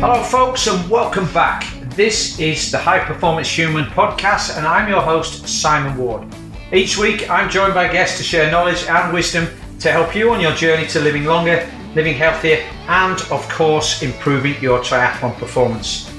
[0.00, 1.66] Hello, folks, and welcome back.
[1.96, 6.24] This is the High Performance Human podcast, and I'm your host, Simon Ward.
[6.72, 9.48] Each week, I'm joined by guests to share knowledge and wisdom
[9.80, 14.54] to help you on your journey to living longer, living healthier, and of course, improving
[14.62, 16.14] your triathlon performance.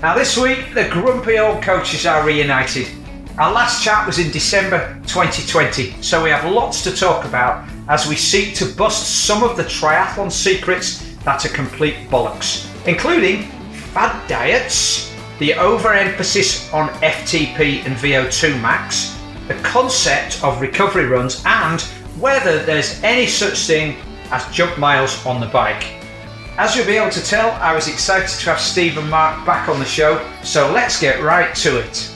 [0.00, 2.88] Now, this week, the grumpy old coaches are reunited.
[3.36, 8.08] Our last chat was in December 2020, so we have lots to talk about as
[8.08, 13.42] we seek to bust some of the triathlon secrets that are complete bollocks, including
[13.92, 21.80] fad diets, the overemphasis on FTP and VO2 max, the concept of recovery runs, and
[22.18, 23.96] whether there's any such thing
[24.30, 25.94] as junk miles on the bike.
[26.56, 29.68] As you'll be able to tell, I was excited to have Steve and Mark back
[29.68, 32.14] on the show, so let's get right to it.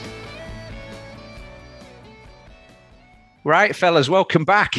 [3.43, 4.73] Right, fellas, welcome back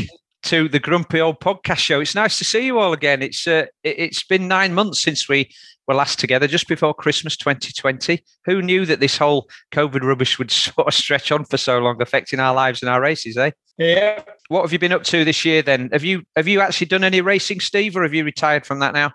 [0.45, 2.01] to the Grumpy Old Podcast Show.
[2.01, 3.21] It's nice to see you all again.
[3.23, 5.51] It's uh, it's been nine months since we
[5.87, 8.23] were last together, just before Christmas 2020.
[8.45, 12.01] Who knew that this whole COVID rubbish would sort of stretch on for so long,
[12.01, 13.51] affecting our lives and our races, eh?
[13.79, 14.23] Yeah.
[14.49, 15.91] What have you been up to this year then?
[15.93, 18.95] Have you have you actually done any racing, Steve, or have you retired from that
[18.95, 19.13] now?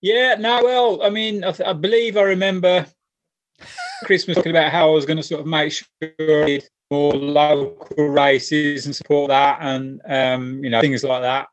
[0.00, 2.86] Yeah, no, well, I mean, I, I believe I remember
[4.04, 8.84] Christmas talking about how I was going to sort of make sure more local races
[8.84, 11.48] and support that and, um, you know, things like that.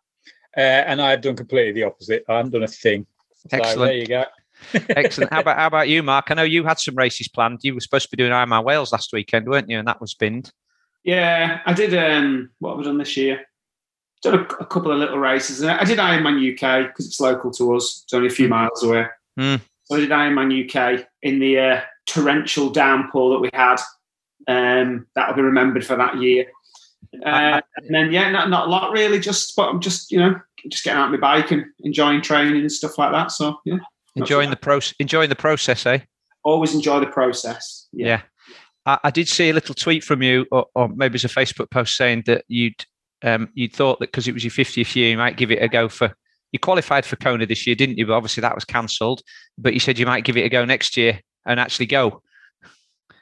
[0.58, 2.26] Uh, and I have done completely the opposite.
[2.28, 3.06] I haven't done a thing.
[3.52, 3.74] Excellent.
[3.74, 4.26] So there you go.
[4.90, 5.32] Excellent.
[5.32, 6.28] How about how about you, Mark?
[6.30, 7.60] I know you had some races planned.
[7.64, 9.80] You were supposed to be doing Ironman Wales last weekend, weren't you?
[9.80, 10.52] And that was binned.
[11.04, 11.94] Yeah, I did.
[11.96, 13.42] Um, what have I done this year?
[14.22, 15.64] Done a, a couple of little races.
[15.64, 18.02] I did Ironman UK because it's local to us.
[18.04, 19.08] It's only a few miles away.
[19.40, 19.62] Mm.
[19.86, 23.78] So I did Ironman UK in the uh, torrential downpour that we had.
[24.48, 26.46] Um, that'll be remembered for that year.
[27.26, 29.20] Uh, and then yeah, not, not a lot really.
[29.20, 32.72] Just but I'm just you know just getting out my bike and enjoying training and
[32.72, 33.32] stuff like that.
[33.32, 33.80] So yeah,
[34.16, 34.94] Enjoying the process.
[35.00, 36.00] Enjoying the process, eh?
[36.44, 37.88] always enjoy the process.
[37.92, 38.08] Yeah.
[38.08, 38.22] Yeah.
[38.86, 41.70] I, I did see a little tweet from you, or, or maybe it's a Facebook
[41.70, 42.86] post saying that you'd
[43.24, 45.68] um, you thought that because it was your 50th year, you might give it a
[45.68, 46.14] go for.
[46.52, 48.06] You qualified for Kona this year, didn't you?
[48.06, 49.22] But obviously that was cancelled.
[49.58, 52.22] But you said you might give it a go next year and actually go.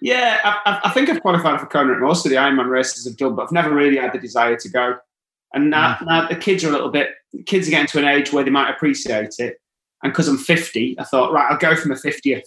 [0.01, 3.17] Yeah, I, I- think I've qualified for Kona at most of the Ironman races I've
[3.17, 4.95] done, but I've never really had the desire to go.
[5.53, 7.09] And now, now the kids are a little bit,
[7.45, 9.57] kids are getting to an age where they might appreciate it.
[10.03, 12.43] And because I'm 50, I thought, right, I'll go for my 50th.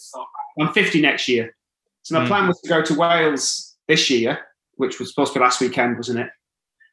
[0.61, 1.55] I'm 50 next year.
[2.03, 2.29] So my Mm.
[2.29, 4.39] plan was to go to Wales this year,
[4.77, 6.31] which was supposed to be last weekend, wasn't it?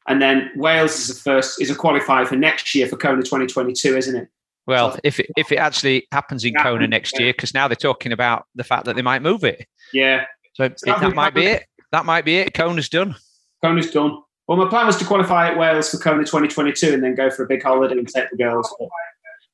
[0.08, 3.96] And then Wales is the first, is a qualifier for next year for Kona 2022,
[3.98, 4.28] isn't it?
[4.68, 6.64] Well, if it, if it actually happens in Yeah.
[6.64, 7.26] Kona next Yeah.
[7.26, 9.66] year, because now they're talking about the fact that they might move it.
[9.94, 11.66] Yeah, So it- that that might be it.
[11.92, 12.54] That might be it.
[12.54, 13.16] Kona's done.
[13.64, 14.22] Kona's done.
[14.48, 17.44] Well, my plan was to qualify at Wales for Kona 2022 and then go for
[17.44, 18.72] a big holiday and take the girls.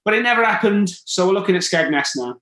[0.05, 0.89] But, but it never happened.
[1.03, 2.37] So we're looking at Skegness now.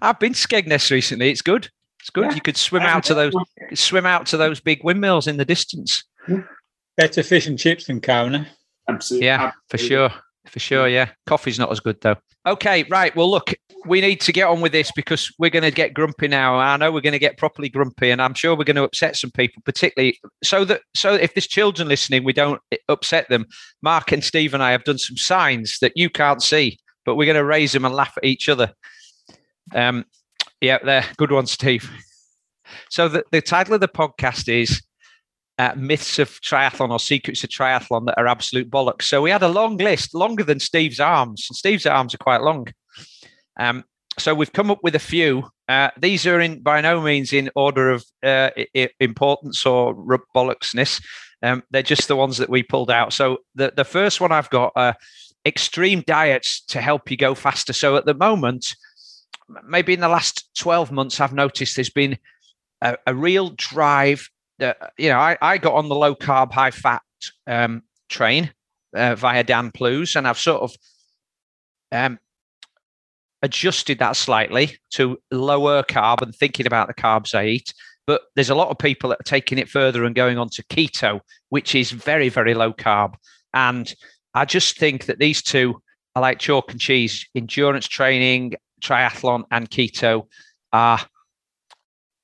[0.00, 1.30] I've been to Skegness recently.
[1.30, 1.70] It's good.
[2.00, 2.26] It's good.
[2.30, 2.34] Yeah.
[2.34, 3.32] You could swim out to those
[3.74, 6.02] swim out to those big windmills in the distance.
[6.96, 8.48] Better fish and chips than Kona.
[8.88, 9.26] Absolutely.
[9.26, 10.10] Yeah, for sure.
[10.46, 10.88] For sure.
[10.88, 11.10] Yeah.
[11.26, 12.16] Coffee's not as good though.
[12.44, 13.14] Okay, right.
[13.14, 13.54] Well, look,
[13.86, 16.56] we need to get on with this because we're going to get grumpy now.
[16.56, 19.16] I know we're going to get properly grumpy, and I'm sure we're going to upset
[19.16, 23.46] some people, particularly so that so if there's children listening, we don't upset them.
[23.82, 27.26] Mark and Steve and I have done some signs that you can't see, but we're
[27.26, 28.72] going to raise them and laugh at each other.
[29.74, 30.04] Um,
[30.60, 31.90] yeah, there, good one, Steve.
[32.88, 34.82] So the, the title of the podcast is
[35.58, 39.02] uh, myths of triathlon or secrets of triathlon that are absolute bollocks.
[39.02, 41.46] So we had a long list, longer than Steve's arms.
[41.52, 42.68] Steve's arms are quite long.
[43.58, 43.84] Um,
[44.18, 45.44] so we've come up with a few.
[45.68, 49.94] Uh, these are in by no means in order of uh, i- importance or
[50.34, 51.02] bollocksness.
[51.42, 53.12] Um, they're just the ones that we pulled out.
[53.12, 54.96] So the, the first one I've got are
[55.44, 57.72] extreme diets to help you go faster.
[57.72, 58.76] So at the moment,
[59.66, 62.18] maybe in the last 12 months, I've noticed there's been
[62.80, 66.70] a, a real drive that, you know, I, I got on the low carb, high
[66.70, 67.02] fat
[67.46, 68.52] um, train
[68.94, 70.76] uh, via Dan Plews, and I've sort of
[71.90, 72.18] um,
[73.42, 77.74] adjusted that slightly to lower carb and thinking about the carbs I eat.
[78.06, 80.64] But there's a lot of people that are taking it further and going on to
[80.64, 83.14] keto, which is very, very low carb.
[83.54, 83.92] And
[84.34, 85.80] I just think that these two
[86.14, 90.26] are like chalk and cheese endurance training, triathlon, and keto
[90.72, 91.00] are,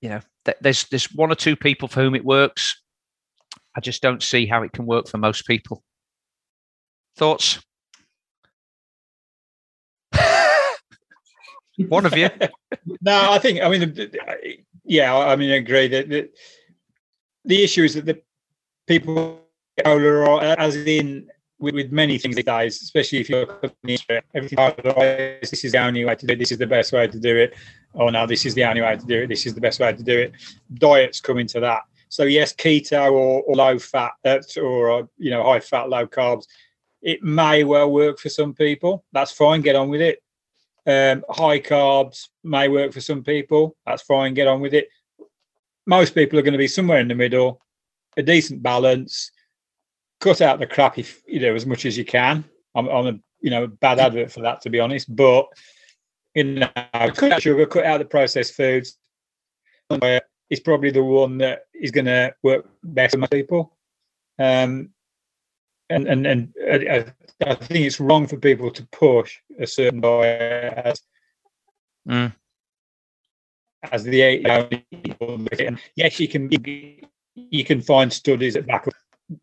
[0.01, 2.81] you know, th- there's there's one or two people for whom it works.
[3.77, 5.83] I just don't see how it can work for most people.
[7.17, 7.61] Thoughts?
[11.87, 12.29] One of you.
[13.01, 14.11] no, I think I mean,
[14.85, 16.31] yeah, I mean, I agree that the,
[17.45, 18.21] the issue is that the
[18.87, 19.41] people
[19.85, 21.29] or as in
[21.61, 23.61] with, with many things these days, especially if you're
[24.35, 24.59] everything
[25.41, 27.37] this is the only way to do it, this is the best way to do
[27.37, 27.55] it.
[27.95, 29.93] Oh no, this is the only way to do it, this is the best way
[29.93, 30.33] to do it.
[30.75, 31.83] Diets come into that.
[32.09, 34.13] So yes, keto or, or low fat
[34.57, 36.45] or uh, you know high fat, low carbs,
[37.03, 39.05] it may well work for some people.
[39.13, 39.61] That's fine.
[39.61, 40.23] Get on with it.
[40.89, 43.77] Um, high carbs may work for some people.
[43.87, 44.35] That's fine.
[44.35, 44.89] Get on with it.
[45.87, 47.61] Most people are going to be somewhere in the middle,
[48.17, 49.31] a decent balance
[50.21, 52.45] cut out the crap if you know as much as you can.
[52.75, 55.47] I'm, I'm a you know bad advert for that to be honest, but
[56.35, 56.69] you know
[57.15, 58.97] cut out sugar, cut out the processed foods.
[59.91, 63.77] It's probably the one that is going to work best for most people.
[64.39, 64.91] Um,
[65.91, 67.05] and and and I,
[67.47, 71.03] I, think it's wrong for people to push a certain diet as
[72.09, 72.33] mm.
[73.91, 74.23] as the
[75.21, 75.79] only.
[75.97, 76.51] yes, you can
[77.35, 78.95] you can find studies that back up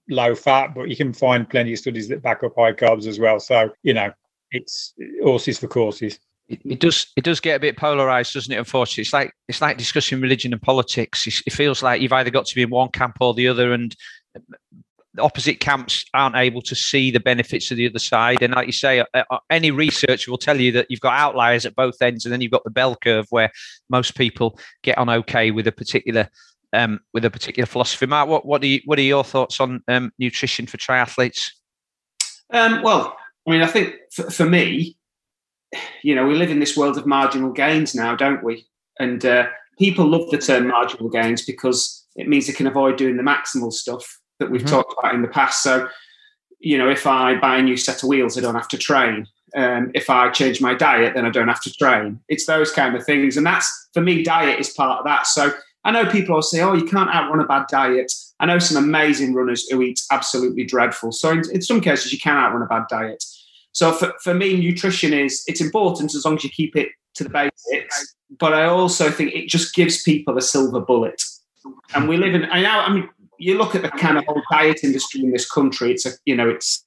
[0.10, 3.20] low fat, but you can find plenty of studies that back up high carbs as
[3.20, 3.40] well.
[3.40, 4.12] So you know,
[4.52, 4.94] it's
[5.24, 6.20] horses for courses.
[6.48, 7.08] It, it does.
[7.16, 8.58] It does get a bit polarized, doesn't it?
[8.58, 11.42] Unfortunately, it's like it's like discussing religion and politics.
[11.46, 13.96] It feels like you've either got to be in one camp or the other, and
[15.20, 18.42] opposite camps aren't able to see the benefits of the other side.
[18.42, 19.04] And like you say,
[19.50, 22.52] any research will tell you that you've got outliers at both ends, and then you've
[22.52, 23.52] got the bell curve where
[23.90, 26.30] most people get on okay with a particular
[26.74, 28.06] um, with a particular philosophy.
[28.06, 31.52] Mark, what what are you, what are your thoughts on um, nutrition for triathletes?
[32.54, 33.18] Um, well,
[33.48, 34.98] I mean, I think for, for, me,
[36.04, 38.68] you know, we live in this world of marginal gains now, don't we?
[39.00, 39.48] And uh,
[39.80, 43.74] people love the term marginal gains because it means they can avoid doing the maximal
[43.74, 44.70] stuff that we've mm-hmm.
[44.70, 45.64] talked about in the past.
[45.64, 45.88] So,
[46.60, 49.28] you know, if I buy a new set of wheels, I don't have to train.
[49.56, 52.20] Um, if I change my diet, then I don't have to train.
[52.28, 54.24] It's those kind of things, and that's for me.
[54.24, 55.28] Diet is part of that.
[55.28, 55.54] So
[55.86, 58.12] I know people will say, oh, you can't outrun a bad diet.
[58.40, 61.12] I know some amazing runners who eat absolutely dreadful.
[61.12, 63.24] So in, in some cases, you can outrun a bad diet.
[63.72, 67.24] So for, for me, nutrition is it's important as long as you keep it to
[67.24, 68.16] the basics.
[68.40, 71.22] But I also think it just gives people a silver bullet.
[71.94, 75.22] And we live in I mean you look at the kind of whole diet industry
[75.22, 76.86] in this country, it's a you know, it's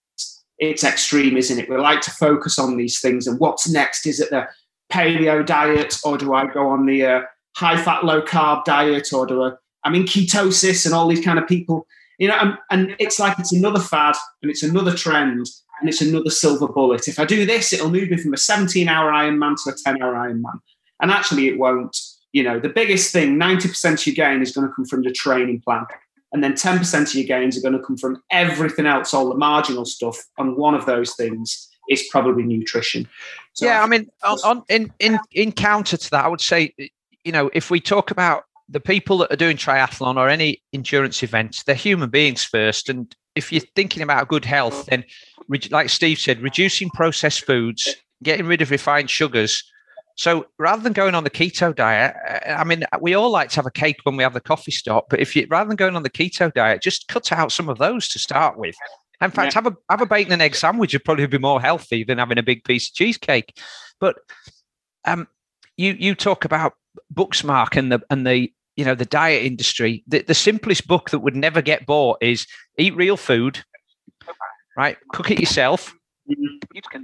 [0.59, 1.69] it's extreme, isn't it?
[1.69, 4.07] We like to focus on these things and what's next?
[4.07, 4.49] Is it the
[4.93, 7.21] paleo diet or do I go on the uh,
[7.57, 9.53] high fat, low carb diet or do I?
[9.85, 11.87] I mean, ketosis and all these kind of people,
[12.19, 15.47] you know, and, and it's like it's another fad and it's another trend
[15.81, 17.07] and it's another silver bullet.
[17.07, 20.03] If I do this, it'll move me from a 17 hour Ironman to a 10
[20.03, 20.61] hour Ironman.
[21.01, 21.97] And actually, it won't.
[22.33, 25.11] You know, the biggest thing, 90% of your gain is going to come from the
[25.11, 25.87] training plan.
[26.33, 29.35] And then 10% of your gains are going to come from everything else, all the
[29.35, 30.19] marginal stuff.
[30.37, 33.09] And one of those things is probably nutrition.
[33.55, 36.43] So yeah, I, I mean, on, on, in, in, in counter to that, I would
[36.43, 36.75] say
[37.29, 41.23] you know, if we talk about the people that are doing triathlon or any endurance
[41.23, 42.89] events, they're human beings first.
[42.89, 45.05] And if you're thinking about good health, then,
[45.71, 49.63] like Steve said, reducing processed foods, getting rid of refined sugars.
[50.19, 52.13] So rather than going on the keto diet,
[52.45, 55.07] I mean, we all like to have a cake when we have the coffee stop.
[55.09, 57.79] But if you rather than going on the keto diet, just cut out some of
[57.79, 58.75] those to start with.
[59.21, 59.63] In fact, yeah.
[59.63, 62.37] have a have a bacon and egg sandwich would probably be more healthy than having
[62.37, 63.57] a big piece of cheesecake.
[64.01, 64.17] But
[65.05, 65.29] um,
[65.77, 66.75] you you talk about
[67.15, 70.03] Booksmart and the and the you know the diet industry.
[70.09, 72.45] The, the simplest book that would never get bought is
[72.77, 73.65] Eat Real Food,
[74.77, 74.97] right?
[75.13, 75.95] Cook it yourself.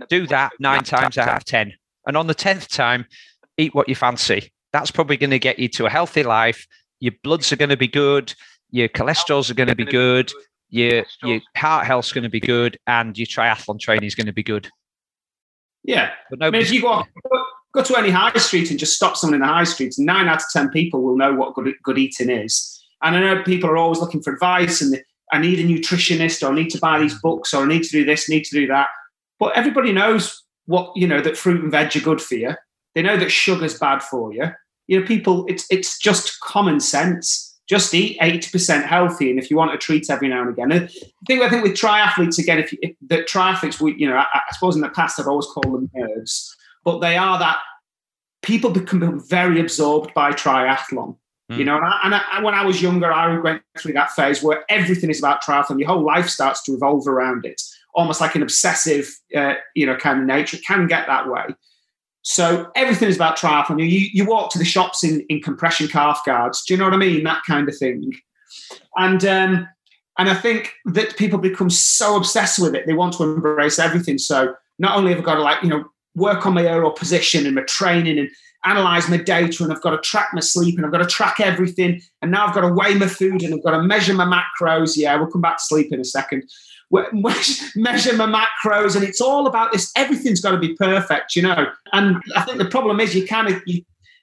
[0.08, 1.74] Do that nine times out of ten,
[2.06, 3.06] and on the tenth time,
[3.56, 4.53] eat what you fancy.
[4.73, 6.67] That's probably going to get you to a healthy life.
[7.01, 8.34] Your bloods are going to be good.
[8.70, 10.32] Your cholesterols are going to be good.
[10.70, 14.32] Your your heart health's going to be good, and your triathlon training is going to
[14.32, 14.69] be good.
[15.84, 17.05] Yeah, but I mean, if you go
[17.75, 20.37] Go to any high street and just stop someone in the high street, nine out
[20.37, 22.81] of 10 people will know what good, good eating is.
[23.03, 26.53] And I know people are always looking for advice and I need a nutritionist or
[26.53, 28.69] I need to buy these books or I need to do this, need to do
[28.69, 28.87] that.
[29.41, 32.54] But everybody knows what, you know, that fruit and veg are good for you.
[32.94, 34.44] They know that sugar's bad for you.
[34.86, 37.50] You know, people, it's it's just common sense.
[37.66, 39.30] Just eat 80% healthy.
[39.30, 40.70] And if you want a treat every now and again.
[40.70, 44.06] And I think I think with triathletes again, if, you, if the triathletes, we, you
[44.08, 46.54] know, I, I suppose in the past I've always called them nerds
[46.84, 47.58] but they are that
[48.42, 51.16] people become very absorbed by triathlon.
[51.50, 51.58] Mm.
[51.58, 54.42] You know, and, I, and I, when I was younger, I went through that phase
[54.42, 55.78] where everything is about triathlon.
[55.78, 57.60] Your whole life starts to revolve around it,
[57.94, 60.58] almost like an obsessive, uh, you know, kind of nature.
[60.67, 61.55] Can get that way.
[62.22, 63.81] So everything is about triathlon.
[63.81, 66.65] You, you walk to the shops in, in compression calf guards.
[66.65, 67.22] Do you know what I mean?
[67.24, 68.13] That kind of thing.
[68.96, 69.69] And um,
[70.19, 74.19] and I think that people become so obsessed with it, they want to embrace everything.
[74.19, 75.84] So not only have I got to like, you know,
[76.15, 78.31] work on my aero position and my training and
[78.65, 81.41] analyze my data and I've got to track my sleep and I've got to track
[81.41, 84.24] everything and now I've got to weigh my food and I've got to measure my
[84.24, 84.96] macros.
[84.96, 86.44] Yeah, we'll come back to sleep in a second.
[86.91, 89.91] measure my macros, and it's all about this.
[89.96, 91.67] Everything's got to be perfect, you know.
[91.93, 93.82] And I think the problem is you kind of you,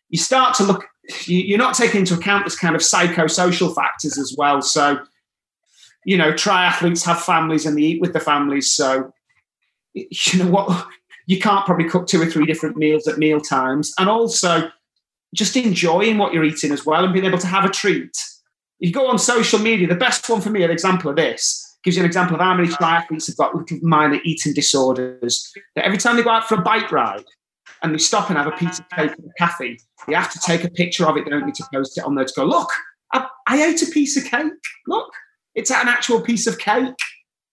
[0.09, 0.85] you start to look.
[1.25, 4.61] You, are not taking into account this kind of psychosocial factors as well.
[4.61, 5.03] So,
[6.05, 8.71] you know, triathletes have families and they eat with the families.
[8.71, 9.11] So,
[9.93, 10.87] you know what,
[11.25, 14.69] you can't probably cook two or three different meals at meal times, and also
[15.33, 18.15] just enjoying what you're eating as well and being able to have a treat.
[18.79, 19.87] You go on social media.
[19.87, 22.53] The best one for me, an example of this gives you an example of how
[22.53, 25.51] many triathletes have got little minor eating disorders.
[25.75, 27.25] That every time they go out for a bike ride
[27.81, 30.39] and they stop and have a piece of cake and a cafe, they have to
[30.39, 31.25] take a picture of it.
[31.25, 32.69] They don't need to post it on there to go, look,
[33.13, 34.53] I, I ate a piece of cake.
[34.87, 35.11] Look,
[35.55, 36.95] it's an actual piece of cake.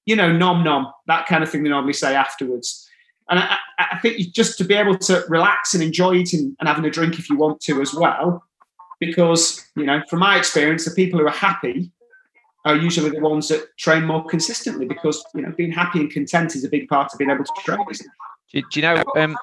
[0.06, 2.88] You know, nom nom, that kind of thing they normally say afterwards.
[3.30, 6.84] And I, I think just to be able to relax and enjoy eating and having
[6.86, 8.42] a drink if you want to as well,
[9.00, 11.92] because, you know, from my experience, the people who are happy
[12.64, 16.54] are usually the ones that train more consistently because you know being happy and content
[16.54, 17.78] is a big part of being able to train.
[18.52, 19.36] Do, do you know um,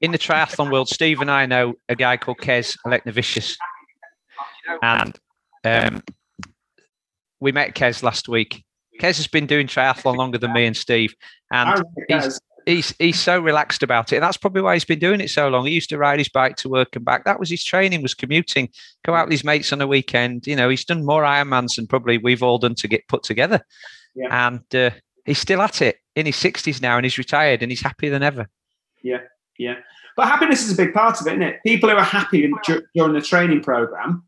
[0.00, 3.56] in the triathlon world, Steve and I know a guy called Kez Aleknevicius,
[4.82, 5.18] and
[5.64, 6.02] um,
[7.40, 8.64] we met Kez last week.
[9.00, 11.14] Kez has been doing triathlon longer than me and Steve,
[11.52, 14.16] and he's, he's he's so relaxed about it.
[14.16, 15.66] And that's probably why he's been doing it so long.
[15.66, 17.24] He used to ride his bike to work and back.
[17.24, 18.68] That was his training, was commuting,
[19.04, 20.46] go out with his mates on the weekend.
[20.46, 23.60] You know, he's done more Ironmans than probably we've all done to get put together.
[24.14, 24.48] Yeah.
[24.48, 24.90] And uh,
[25.24, 28.22] he's still at it in his 60s now and he's retired and he's happier than
[28.22, 28.48] ever.
[29.02, 29.20] Yeah,
[29.58, 29.76] yeah.
[30.16, 31.60] But happiness is a big part of it, isn't it?
[31.64, 32.50] People who are happy
[32.94, 34.24] during the training program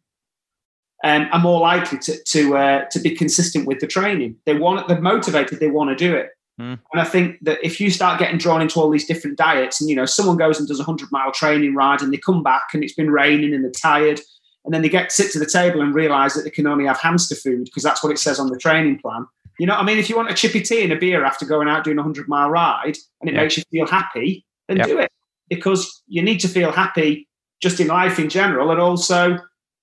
[1.04, 4.36] um, are more likely to to uh, to be consistent with the training.
[4.46, 6.30] They want, they're motivated, they want to do it.
[6.60, 6.78] Mm.
[6.92, 9.90] And I think that if you start getting drawn into all these different diets, and
[9.90, 12.68] you know, someone goes and does a hundred mile training ride, and they come back
[12.72, 14.20] and it's been raining and they're tired,
[14.64, 17.00] and then they get sit to the table and realize that they can only have
[17.00, 19.26] hamster food because that's what it says on the training plan.
[19.58, 21.44] You know, what I mean, if you want a chippy tea and a beer after
[21.44, 23.42] going out doing a hundred mile ride, and it yeah.
[23.42, 24.86] makes you feel happy, then yeah.
[24.86, 25.10] do it
[25.48, 27.28] because you need to feel happy
[27.60, 29.38] just in life in general, and also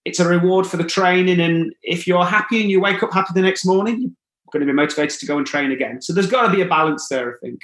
[0.06, 1.40] it's a reward for the training.
[1.40, 4.16] And if you're happy and you wake up happy the next morning,
[4.52, 6.02] going to be motivated to go and train again.
[6.02, 7.62] So there's got to be a balance there, I think.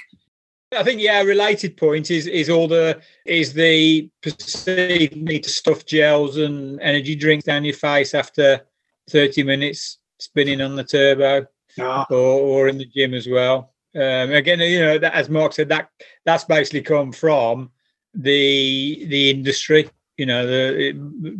[0.76, 5.50] I think yeah, a related point is is all the is the perceived need to
[5.50, 8.60] stuff gels and energy drinks down your face after
[9.08, 11.46] 30 minutes spinning on the turbo
[11.80, 12.04] oh.
[12.10, 13.72] or, or in the gym as well.
[13.94, 15.88] Um, again, you know, that, as Mark said, that
[16.26, 17.70] that's basically come from
[18.12, 19.88] the the industry.
[20.18, 20.92] You know, the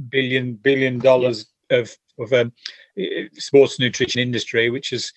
[0.08, 1.78] billion billion dollars yeah.
[1.78, 2.52] of of um,
[3.34, 5.12] sports nutrition industry, which is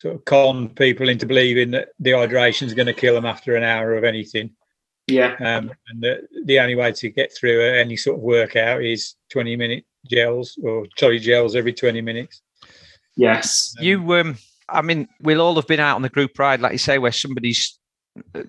[0.00, 3.64] sort of con people into believing that dehydration is going to kill them after an
[3.64, 4.50] hour of anything.
[5.06, 5.36] Yeah.
[5.40, 9.56] Um, and the, the only way to get through any sort of workout is 20
[9.56, 12.42] minute gels or sorry, gels every 20 minutes.
[13.16, 13.74] Yes.
[13.78, 14.36] Um, you, um,
[14.68, 17.12] I mean, we'll all have been out on the group ride, like you say, where
[17.12, 17.77] somebody's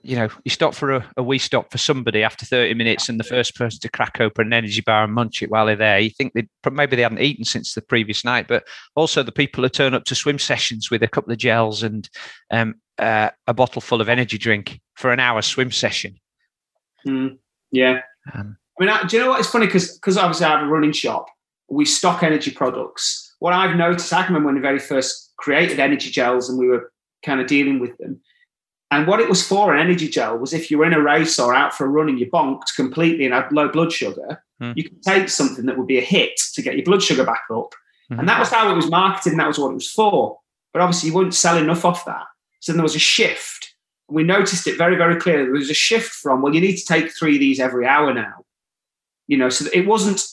[0.03, 3.19] you know, you stop for a, a wee stop for somebody after 30 minutes and
[3.19, 5.99] the first person to crack open an energy bar and munch it while they're there.
[5.99, 9.63] You think they maybe they hadn't eaten since the previous night, but also the people
[9.63, 12.09] who turn up to swim sessions with a couple of gels and
[12.51, 16.15] um, uh, a bottle full of energy drink for an hour swim session.
[17.07, 17.37] Mm,
[17.71, 18.01] yeah.
[18.33, 19.39] Um, I mean, do you know what?
[19.39, 21.27] It's funny because because obviously I have a running shop.
[21.69, 23.35] We stock energy products.
[23.39, 26.91] What I've noticed, I remember when we very first created energy gels and we were
[27.23, 28.21] kind of dealing with them
[28.91, 31.37] and what it was for, an energy gel, was if you were in a race
[31.37, 34.73] or out for a run and you bonked completely and had low blood sugar, mm.
[34.75, 37.43] you could take something that would be a hit to get your blood sugar back
[37.51, 37.75] up.
[38.11, 38.19] Mm-hmm.
[38.19, 40.39] And that was how it was marketed and that was what it was for.
[40.73, 42.25] But obviously, you wouldn't sell enough off that.
[42.61, 43.75] So then there was a shift.
[44.07, 45.43] We noticed it very, very clearly.
[45.43, 48.11] There was a shift from, well, you need to take three of these every hour
[48.11, 48.43] now.
[49.27, 50.23] You know, so it wasn't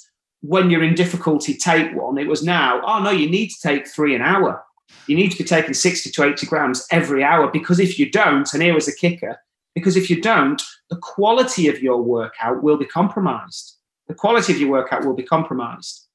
[0.41, 2.17] when you're in difficulty, take one.
[2.17, 4.66] It was now, oh, no, you need to take three an hour
[5.07, 8.53] you need to be taking 60 to 80 grams every hour because if you don't,
[8.53, 9.39] and here was the kicker,
[9.75, 13.77] because if you don't, the quality of your workout will be compromised.
[14.09, 16.07] The quality of your workout will be compromised.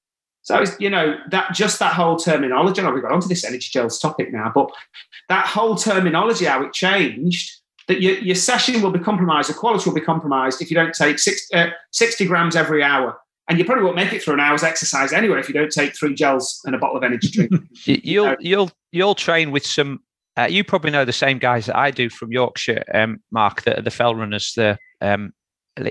[0.44, 4.00] So, you know, that just that whole terminology, know we got onto this energy gels
[4.00, 4.72] topic now, but
[5.30, 9.88] that whole terminology, how it changed, that your, your session will be compromised, the quality
[9.90, 13.18] will be compromised if you don't take six, uh, 60 grams every hour
[13.48, 15.96] and you probably won't make it through an hour's exercise anyway if you don't take
[15.96, 17.54] three gels and a bottle of energy drink.
[17.86, 20.00] you'll you'll you'll train with some.
[20.38, 23.82] Uh, you probably know the same guys that I do from Yorkshire, um, Mark, the
[23.82, 25.34] the fell runners, the um,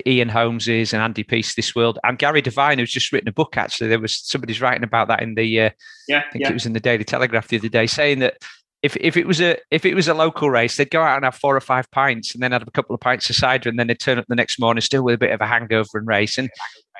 [0.07, 3.57] Ian Holmeses and Andy Peace, this world, and Gary Devine, who's just written a book.
[3.57, 5.61] Actually, there was somebody's writing about that in the.
[5.61, 5.71] Uh,
[6.09, 6.51] yeah, I think yeah.
[6.51, 8.39] it was in the Daily Telegraph the other day, saying that
[8.83, 11.25] if, if it was a if it was a local race, they'd go out and
[11.25, 13.79] have four or five pints, and then have a couple of pints of cider, and
[13.79, 16.07] then they'd turn up the next morning still with a bit of a hangover and
[16.07, 16.39] race.
[16.39, 16.51] And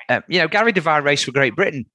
[0.09, 1.85] uh, you know, Gary Devine raced for Great Britain.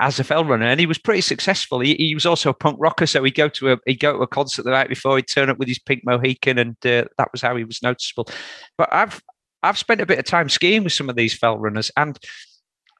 [0.00, 1.80] as a fell runner, and he was pretty successful.
[1.80, 4.22] He, he was also a punk rocker, so he'd go to a he'd go to
[4.22, 5.16] a concert the night before.
[5.16, 8.28] He'd turn up with his pink mohican, and uh, that was how he was noticeable.
[8.76, 9.22] But I've
[9.62, 12.18] I've spent a bit of time skiing with some of these fell runners, and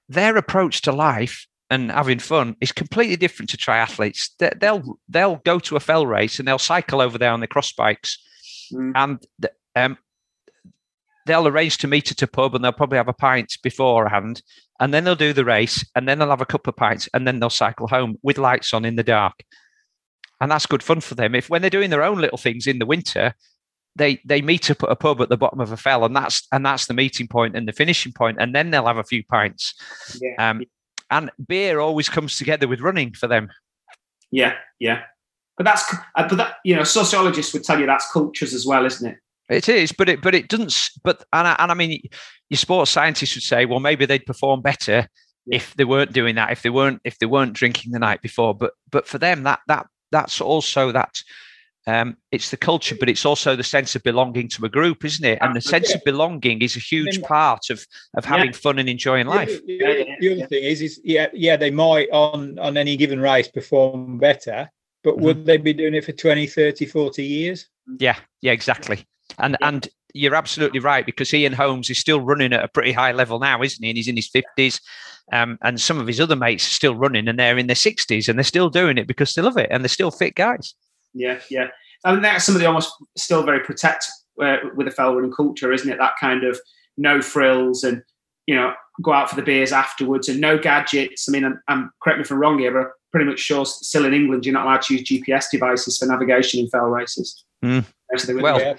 [0.09, 4.31] their approach to life and having fun is completely different to triathletes.
[4.61, 7.73] They'll they'll go to a fell race and they'll cycle over there on their cross
[7.73, 8.19] bikes,
[8.73, 8.93] mm.
[8.95, 9.23] and
[9.77, 9.99] um,
[11.29, 14.43] they'll arrange to meet at a pub and they'll probably have a pint beforehand,
[14.81, 17.27] and then they'll do the race, and then they'll have a couple of pints, and
[17.27, 19.45] then they'll cycle home with lights on in the dark,
[20.41, 21.35] and that's good fun for them.
[21.35, 23.35] If when they're doing their own little things in the winter,
[23.97, 26.47] they they meet up at a pub at the bottom of a fell, and that's
[26.53, 29.25] and that's the meeting point and the finishing point, and then they'll have a few
[29.25, 29.75] pints.
[30.21, 30.51] Yeah.
[30.51, 30.63] Um,
[31.11, 33.49] and beer always comes together with running for them.
[34.31, 35.03] Yeah, yeah,
[35.57, 38.87] but that's uh, but that you know sociologists would tell you that's cultures as well,
[38.87, 39.19] isn't it?
[39.49, 40.77] It is, but it but it doesn't.
[41.03, 42.01] But and I, and I mean,
[42.51, 45.09] your sports scientists would say, well, maybe they'd perform better
[45.47, 48.55] if they weren't doing that, if they weren't if they weren't drinking the night before.
[48.55, 51.15] But but for them, that that that's also that
[51.87, 55.25] um, it's the culture, but it's also the sense of belonging to a group, isn't
[55.25, 55.39] it?
[55.41, 58.59] And the sense of belonging is a huge part of of having yeah.
[58.59, 59.65] fun and enjoying life.
[59.65, 63.21] The, the, the other thing is, is yeah, yeah, they might on on any given
[63.21, 64.71] race perform better,
[65.03, 65.25] but mm-hmm.
[65.25, 67.67] would they be doing it for 20, 30, 40 years?
[67.99, 69.07] Yeah, yeah, exactly.
[69.39, 69.69] And yeah.
[69.69, 73.39] and you're absolutely right because Ian Holmes is still running at a pretty high level
[73.39, 73.91] now, isn't he?
[73.91, 74.81] And he's in his fifties,
[75.33, 78.29] um, and some of his other mates are still running, and they're in their sixties,
[78.29, 80.75] and they're still doing it because they love it, and they're still fit guys.
[81.15, 81.69] Yeah, yeah.
[82.05, 84.07] I think that's somebody almost still very protect
[84.41, 85.99] uh, with a fell running culture, isn't it?
[85.99, 86.59] That kind of
[86.97, 88.03] no frills and
[88.47, 91.29] you know go out for the beers afterwards and no gadgets.
[91.29, 93.65] I mean, I'm, I'm correct me if I'm wrong here, but I'm pretty much sure
[93.67, 97.45] still in England you're not allowed to use GPS devices for navigation in fell races.
[97.65, 97.85] Mm.
[98.35, 98.75] Well, yeah.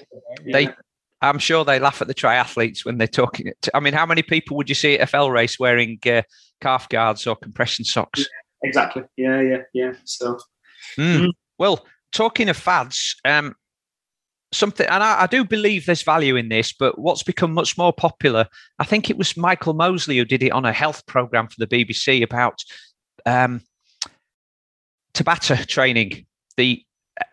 [0.52, 0.74] they.
[1.22, 3.52] I'm sure they laugh at the triathletes when they're talking.
[3.64, 6.22] To, I mean, how many people would you see at a fell race wearing uh,
[6.62, 8.20] calf guards or compression socks?
[8.20, 9.04] Yeah, exactly.
[9.18, 9.92] Yeah, yeah, yeah.
[10.06, 10.40] So,
[10.98, 11.26] mm.
[11.26, 11.32] Mm.
[11.58, 13.54] well, talking of fads, um,
[14.52, 17.94] something, and I, I, do believe there's value in this, but what's become much more
[17.94, 18.48] popular,
[18.80, 21.68] I think it was Michael Mosley who did it on a health program for the
[21.68, 22.64] BBC about
[23.26, 23.62] um,
[25.14, 26.26] Tabata training,
[26.58, 26.84] the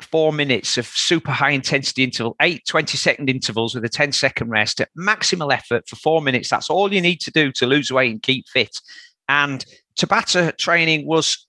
[0.02, 4.48] four minutes of super high intensity interval, eight 20 second intervals with a 10 second
[4.48, 6.48] rest at maximal effort for four minutes.
[6.48, 8.80] That's all you need to do to lose weight and keep fit.
[9.28, 9.64] And
[9.98, 11.46] Tabata training was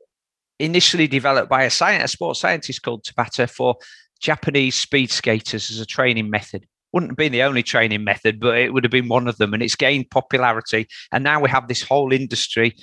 [0.59, 3.75] initially developed by a, science, a sports scientist called Tabata for
[4.19, 6.65] Japanese speed skaters as a training method.
[6.93, 9.53] Wouldn't have been the only training method, but it would have been one of them.
[9.53, 10.87] And it's gained popularity.
[11.11, 12.75] And now we have this whole industry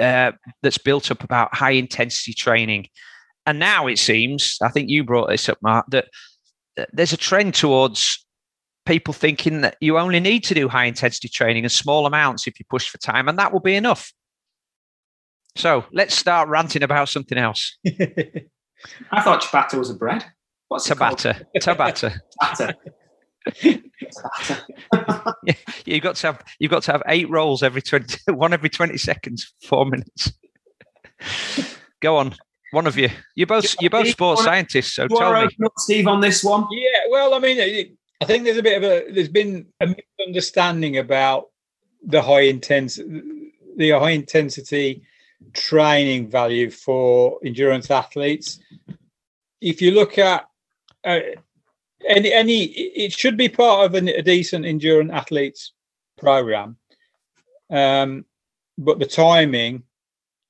[0.00, 2.86] uh, that's built up about high intensity training.
[3.46, 6.08] And now it seems, I think you brought this up, Mark, that
[6.92, 8.24] there's a trend towards
[8.86, 12.58] people thinking that you only need to do high intensity training in small amounts if
[12.58, 14.12] you push for time, and that will be enough.
[15.56, 17.76] So let's start ranting about something else.
[17.86, 20.24] I thought ciabatta was a bread.
[20.68, 21.44] What's Tabata?
[21.56, 22.18] Tabata.
[22.40, 22.74] Tabata.
[25.44, 28.70] yeah, you've got to have you've got to have eight rolls every twenty one every
[28.70, 30.32] twenty seconds, four minutes.
[32.00, 32.34] Go on,
[32.72, 33.10] one of you.
[33.34, 36.66] You're both you're both sports scientists, so tell me, Steve, on this one.
[36.72, 40.98] Yeah, well, I mean, I think there's a bit of a there's been a misunderstanding
[40.98, 41.50] about
[42.04, 43.22] the high intensity
[43.76, 45.02] the high intensity
[45.52, 48.58] training value for endurance athletes.
[49.60, 50.46] If you look at
[51.04, 51.20] uh,
[52.06, 55.72] any, any, it should be part of a, a decent endurance athletes
[56.18, 56.76] program.
[57.70, 58.24] Um,
[58.78, 59.84] but the timing,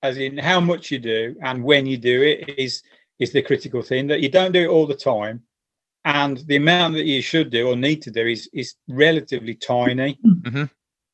[0.02, 2.82] as in how much you do and when you do it, is
[3.18, 4.06] is the critical thing.
[4.08, 5.42] That you don't do it all the time,
[6.04, 10.18] and the amount that you should do or need to do is is relatively tiny.
[10.42, 10.64] Mm-hmm.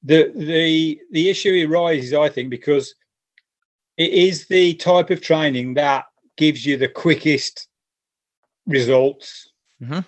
[0.05, 2.94] The the the issue arises, I think, because
[3.96, 6.05] it is the type of training that
[6.37, 7.68] gives you the quickest
[8.66, 9.51] results.
[9.83, 10.01] Mm-hmm.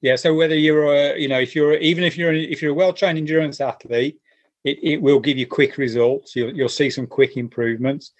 [0.00, 0.16] Yeah.
[0.16, 2.92] So whether you're a, you know, if you're even if you're if you're a well
[2.92, 4.18] trained endurance athlete,
[4.64, 6.36] it, it will give you quick results.
[6.36, 8.12] You'll, you'll see some quick improvements.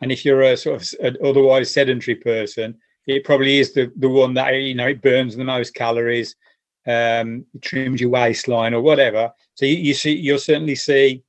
[0.00, 4.08] And if you're a sort of an otherwise sedentary person, it probably is the the
[4.08, 6.36] one that you know it burns the most calories,
[6.86, 9.32] um, it trims your waistline or whatever.
[9.54, 11.24] So you, you see, you'll certainly see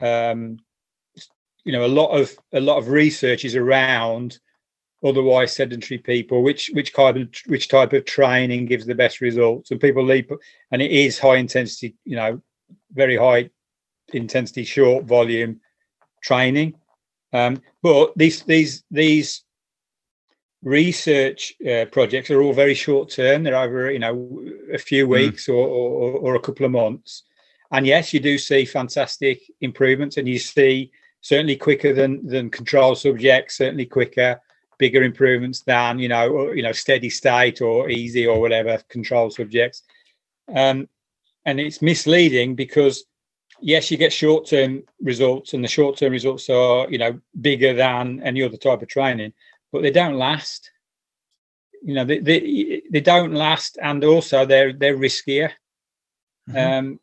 [0.00, 0.58] um,
[1.66, 4.38] you know a lot of a lot of research is around
[5.04, 9.70] otherwise sedentary people which which kind of which type of training gives the best results
[9.70, 10.30] and people leap
[10.70, 12.40] and it is high intensity you know
[12.92, 13.50] very high
[14.12, 15.60] intensity short volume
[16.22, 16.74] training
[17.32, 19.42] um, but these these these
[20.62, 24.42] research uh, projects are all very short term they're over you know
[24.72, 25.12] a few hmm.
[25.12, 25.54] weeks mm.
[25.54, 27.24] or, or, or a couple of months
[27.72, 30.90] and yes you do see fantastic improvements and you see
[31.26, 34.40] certainly quicker than than control subjects, certainly quicker,
[34.78, 39.28] bigger improvements than you know, or, you know, steady state or easy or whatever control
[39.30, 39.82] subjects.
[40.54, 40.88] Um,
[41.44, 43.04] and it's misleading because
[43.60, 47.74] yes, you get short term results, and the short term results are you know bigger
[47.74, 49.32] than any other type of training,
[49.72, 50.70] but they don't last.
[51.82, 55.50] You know, they they, they don't last, and also they're they're riskier.
[56.48, 56.56] Mm-hmm.
[56.56, 57.00] Um,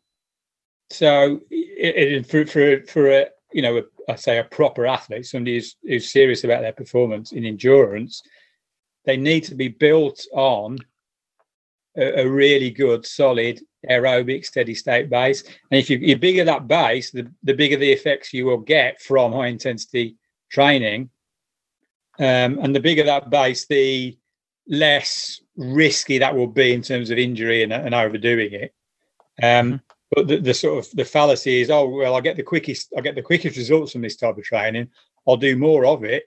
[0.90, 5.26] so it, it, for for for a you know a, I say a proper athlete,
[5.26, 8.22] somebody who's, who's serious about their performance in endurance,
[9.04, 10.78] they need to be built on
[11.96, 13.60] a, a really good, solid
[13.90, 15.42] aerobic steady state base.
[15.42, 19.00] And if you, you bigger that base, the, the bigger the effects you will get
[19.00, 20.16] from high intensity
[20.50, 21.10] training.
[22.18, 24.16] Um, and the bigger that base, the
[24.68, 28.74] less risky that will be in terms of injury and, and overdoing it.
[29.42, 29.76] Um, mm-hmm.
[30.10, 33.00] But the, the, sort of the fallacy is, oh well, I get the quickest, I
[33.00, 34.90] get the quickest results from this type of training.
[35.26, 36.24] I'll do more of it,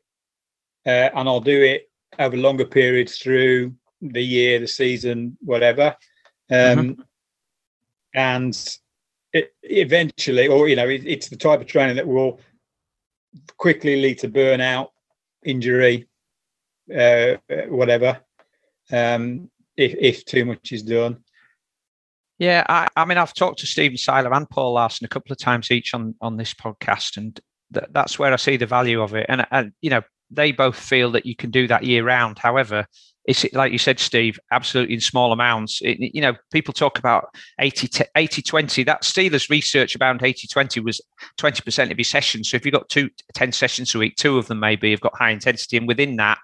[0.85, 1.89] uh, and I'll do it
[2.19, 5.95] over longer periods through the year, the season, whatever.
[6.49, 7.01] Um, mm-hmm
[8.13, 8.77] and
[9.33, 12.39] it, eventually, or you know, it, it's the type of training that will
[13.57, 14.89] quickly lead to burnout,
[15.43, 16.07] injury,
[16.95, 17.35] uh,
[17.67, 18.19] whatever,
[18.91, 21.17] um, if if too much is done.
[22.39, 25.39] Yeah, I, I mean, I've talked to Stephen Seiler and Paul Laursen a couple of
[25.39, 27.39] times each on on this podcast, and
[27.73, 29.25] th- that's where I see the value of it.
[29.27, 32.39] And and you know, they both feel that you can do that year round.
[32.39, 32.85] However,
[33.27, 35.81] it's like you said, Steve, absolutely in small amounts.
[35.81, 38.83] It, you know, people talk about 80, 80 20.
[38.83, 41.01] That Seiler's research about 80 20 was
[41.37, 42.49] 20% of your sessions.
[42.49, 45.17] So if you've got two, 10 sessions a week, two of them maybe have got
[45.17, 45.75] high intensity.
[45.75, 46.39] And within that,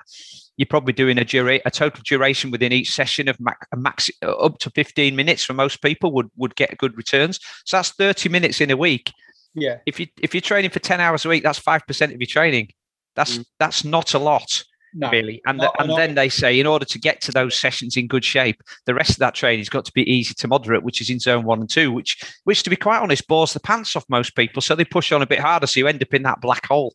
[0.58, 4.32] you're probably doing a, dura- a total duration within each session of max, max uh,
[4.34, 7.40] up to 15 minutes for most people would, would get good returns.
[7.66, 9.12] So that's 30 minutes in a week.
[9.56, 9.78] Yeah.
[9.86, 12.70] If you if you're training for 10 hours a week, that's 5% of your training.
[13.16, 13.46] That's mm.
[13.60, 14.64] that's not a lot
[14.96, 15.42] no, really.
[15.46, 18.24] And, the, and then they say, in order to get to those sessions in good
[18.24, 21.20] shape, the rest of that training's got to be easy to moderate, which is in
[21.20, 24.36] zone one and two, which, which to be quite honest, bores the pants off most
[24.36, 24.62] people.
[24.62, 25.68] So they push on a bit harder.
[25.68, 26.94] So you end up in that black hole,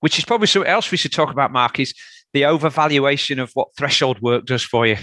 [0.00, 1.94] which is probably something else we should talk about, Mark, is
[2.32, 4.96] the overvaluation of what threshold work does for you.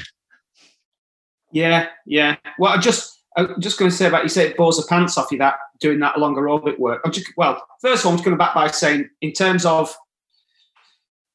[1.51, 2.37] Yeah, yeah.
[2.57, 5.17] Well, I just, I'm just going to say about you say it bores the pants
[5.17, 7.01] off you that doing that long aerobic work.
[7.03, 9.93] I'm just, well, first of all, I'm just going back by saying, in terms of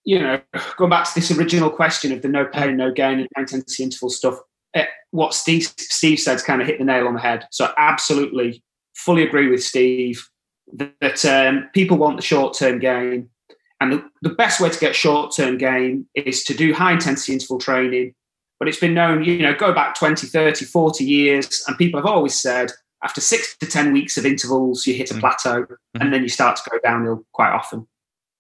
[0.07, 0.41] you know,
[0.77, 3.83] going back to this original question of the no pain, no gain, and high intensity
[3.83, 4.39] interval stuff,
[4.73, 7.47] it, eh, what Steve Steve said's kind of hit the nail on the head.
[7.51, 8.63] So absolutely,
[8.95, 10.27] fully agree with Steve
[10.75, 13.29] that, that um, people want the short term gain,
[13.81, 17.33] and the, the best way to get short term gain is to do high intensity
[17.33, 18.15] interval training.
[18.59, 22.07] But it's been known, you know, go back 20, 30, 40 years, and people have
[22.07, 22.71] always said
[23.03, 25.21] after six to 10 weeks of intervals, you hit a mm.
[25.21, 26.01] plateau mm-hmm.
[26.01, 27.87] and then you start to go downhill quite often.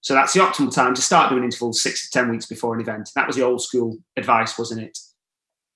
[0.06, 2.80] So that's the optimal time to start doing intervals six to 10 weeks before an
[2.80, 3.10] event.
[3.16, 4.96] That was the old school advice, wasn't it?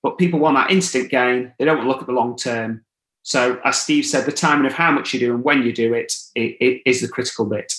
[0.03, 1.51] But people want that instant gain.
[1.59, 2.85] They don't want to look at the long term.
[3.23, 5.93] So, as Steve said, the timing of how much you do and when you do
[5.93, 7.73] it, it, it is the critical bit.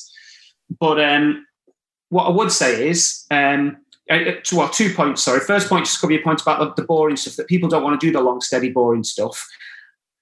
[0.78, 1.46] But um,
[2.10, 3.78] what I would say is, um,
[4.10, 5.22] uh, well, two points.
[5.22, 7.82] Sorry, first point just cover your point about the, the boring stuff that people don't
[7.82, 9.42] want to do the long, steady, boring stuff.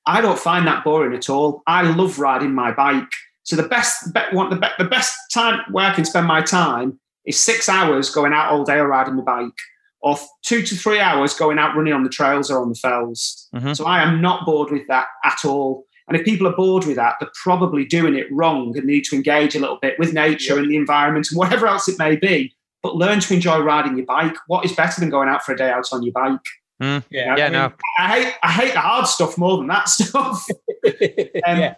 [0.06, 1.64] I don't find that boring at all.
[1.66, 3.10] I love riding my bike.
[3.50, 7.36] So the best, one, the, the best time where I can spend my time is
[7.38, 9.58] six hours going out all day or riding my bike,
[10.02, 13.48] or two to three hours going out running on the trails or on the fells.
[13.52, 13.72] Mm-hmm.
[13.72, 15.84] So I am not bored with that at all.
[16.06, 19.16] And if people are bored with that, they're probably doing it wrong and need to
[19.16, 20.60] engage a little bit with nature yeah.
[20.60, 22.54] and the environment and whatever else it may be.
[22.84, 24.36] But learn to enjoy riding your bike.
[24.46, 26.38] What is better than going out for a day out on your bike?
[26.80, 27.72] Mm, yeah, yeah, I mean, no.
[27.98, 30.46] I hate I hate the hard stuff more than that stuff.
[30.84, 31.74] um, yeah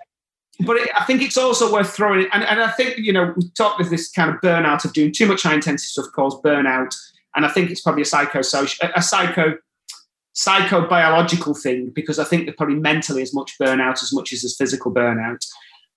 [0.60, 2.26] but it, I think it's also worth throwing.
[2.32, 5.12] And, and I think, you know, we talked with this kind of burnout of doing
[5.12, 6.94] too much high intensity stuff called burnout.
[7.34, 9.54] And I think it's probably a psychosocial, a psycho,
[10.34, 14.56] psychobiological thing because I think they're probably mentally as much burnout as much as there's
[14.56, 15.44] physical burnout.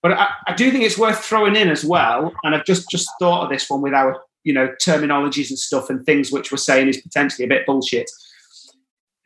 [0.02, 2.32] But I, I do think it's worth throwing in as well.
[2.44, 5.90] And I've just just thought of this one with our, you know, terminologies and stuff
[5.90, 8.10] and things which we're saying is potentially a bit bullshit.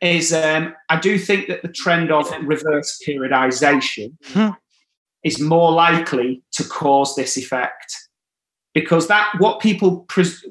[0.01, 4.49] Is um, I do think that the trend of reverse periodization hmm
[5.23, 7.95] is more likely to cause this effect.
[8.73, 10.45] Because that what people pres-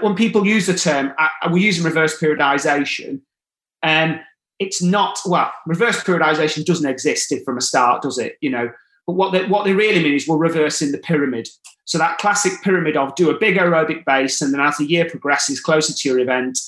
[0.00, 3.20] when people use the term uh, we're using reverse periodization
[3.82, 4.20] and um,
[4.58, 8.36] it's not well reverse periodization doesn't exist from a start does it?
[8.40, 8.70] You know
[9.06, 11.48] but what they, what they really mean is we're reversing the pyramid.
[11.84, 15.08] So that classic pyramid of do a big aerobic base and then as the year
[15.08, 16.58] progresses closer to your event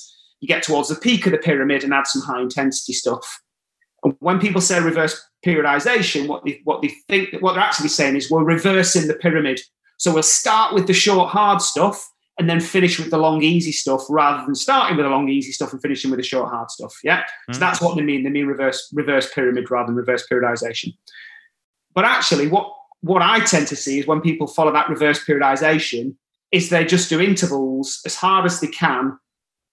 [0.40, 3.40] you get towards the peak of the pyramid and add some high intensity stuff
[4.20, 8.30] when people say reverse periodization, what they what they think what they're actually saying is
[8.30, 9.60] we're reversing the pyramid.
[9.96, 12.08] So we'll start with the short, hard stuff
[12.38, 15.50] and then finish with the long, easy stuff rather than starting with the long, easy
[15.50, 16.94] stuff and finishing with the short, hard stuff.
[17.02, 17.22] Yeah.
[17.22, 17.54] Mm-hmm.
[17.54, 18.22] So that's what they mean.
[18.22, 20.96] They mean reverse, reverse pyramid rather than reverse periodization.
[21.94, 26.14] But actually, what, what I tend to see is when people follow that reverse periodization,
[26.52, 29.18] is they just do intervals as hard as they can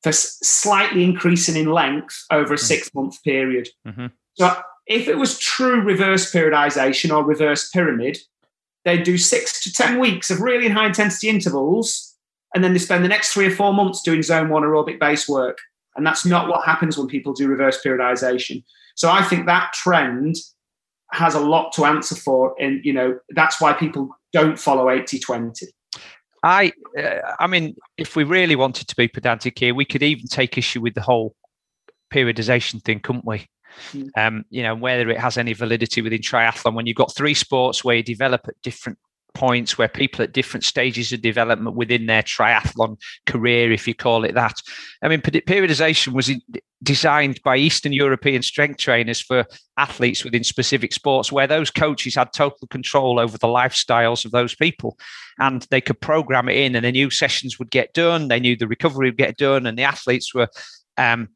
[0.05, 2.63] for slightly increasing in length over a mm-hmm.
[2.63, 3.67] six month period.
[3.87, 4.05] Mm-hmm.
[4.35, 8.19] So if it was true reverse periodization or reverse pyramid,
[8.83, 12.15] they'd do six to 10 weeks of really high intensity intervals.
[12.53, 15.27] And then they spend the next three or four months doing zone one aerobic base
[15.27, 15.57] work.
[15.95, 18.63] And that's not what happens when people do reverse periodization.
[18.95, 20.35] So I think that trend
[21.13, 22.53] has a lot to answer for.
[22.59, 25.65] And, you know, that's why people don't follow 80 20.
[26.45, 30.27] I, uh, I mean, if we really wanted to be pedantic here, we could even
[30.27, 31.36] take issue with the whole
[32.13, 33.47] periodization thing, couldn't we?
[33.93, 34.10] Mm.
[34.15, 37.84] Um, you know, whether it has any validity within triathlon when you've got three sports
[37.84, 38.99] where you develop at different
[39.35, 44.23] points where people at different stages of development within their triathlon career, if you call
[44.23, 44.55] it that.
[45.03, 46.31] I mean, periodization was
[46.81, 49.45] designed by Eastern European strength trainers for
[49.77, 54.55] athletes within specific sports, where those coaches had total control over the lifestyles of those
[54.55, 54.97] people.
[55.37, 58.55] And they could program it in, and they knew sessions would get done, they knew
[58.55, 60.47] the recovery would get done, and the athletes were.
[60.97, 61.27] Um,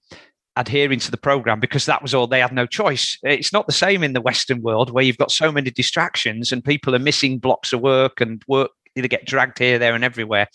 [0.59, 3.17] adhering to the program because that was all they had no choice.
[3.23, 6.63] It's not the same in the Western world where you've got so many distractions and
[6.63, 10.47] people are missing blocks of work and work either get dragged here, there, and everywhere.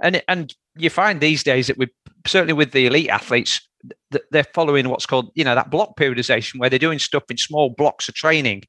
[0.00, 1.88] And and you find these days that we
[2.26, 3.66] certainly with the elite athletes
[4.10, 7.38] that they're following what's called you know that block periodization where they're doing stuff in
[7.38, 8.62] small blocks of training.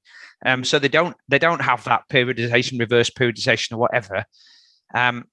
[0.45, 4.23] Um, so they don't they don't have that periodization, reverse periodization, or whatever.
[4.95, 5.25] Um,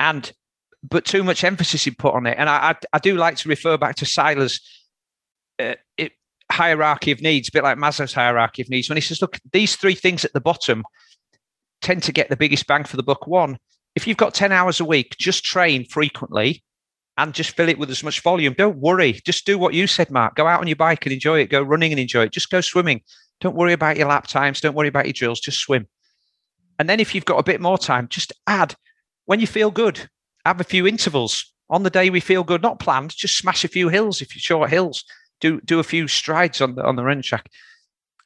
[0.00, 0.32] and
[0.88, 2.36] but too much emphasis is put on it.
[2.38, 4.60] And I, I, I do like to refer back to Seiler's
[5.58, 6.12] uh, it,
[6.50, 9.76] hierarchy of needs, a bit like Maslow's hierarchy of needs, when he says, look, these
[9.76, 10.84] three things at the bottom
[11.82, 13.26] tend to get the biggest bang for the buck.
[13.26, 13.58] One,
[13.94, 16.62] if you've got 10 hours a week, just train frequently
[17.16, 18.54] and just fill it with as much volume.
[18.56, 19.20] Don't worry.
[19.24, 20.34] Just do what you said, Mark.
[20.34, 21.50] Go out on your bike and enjoy it.
[21.50, 22.32] Go running and enjoy it.
[22.32, 23.02] Just go swimming.
[23.40, 24.60] Don't worry about your lap times.
[24.60, 25.40] Don't worry about your drills.
[25.40, 25.88] Just swim.
[26.78, 28.74] And then if you've got a bit more time, just add
[29.24, 30.08] when you feel good,
[30.44, 33.68] have a few intervals on the day we feel good, not planned, just smash a
[33.68, 35.04] few hills if you're short hills
[35.40, 37.50] do do a few strides on the on the run track,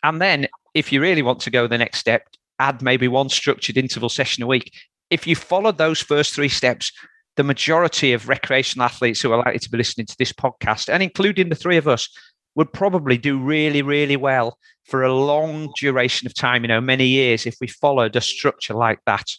[0.02, 3.76] and then if you really want to go the next step, add maybe one structured
[3.76, 4.72] interval session a week.
[5.10, 6.92] If you follow those first three steps,
[7.36, 11.02] the majority of recreational athletes who are likely to be listening to this podcast, and
[11.02, 12.08] including the three of us,
[12.54, 17.06] would probably do really, really well for a long duration of time, you know, many
[17.06, 19.30] years, if we followed a structure like that.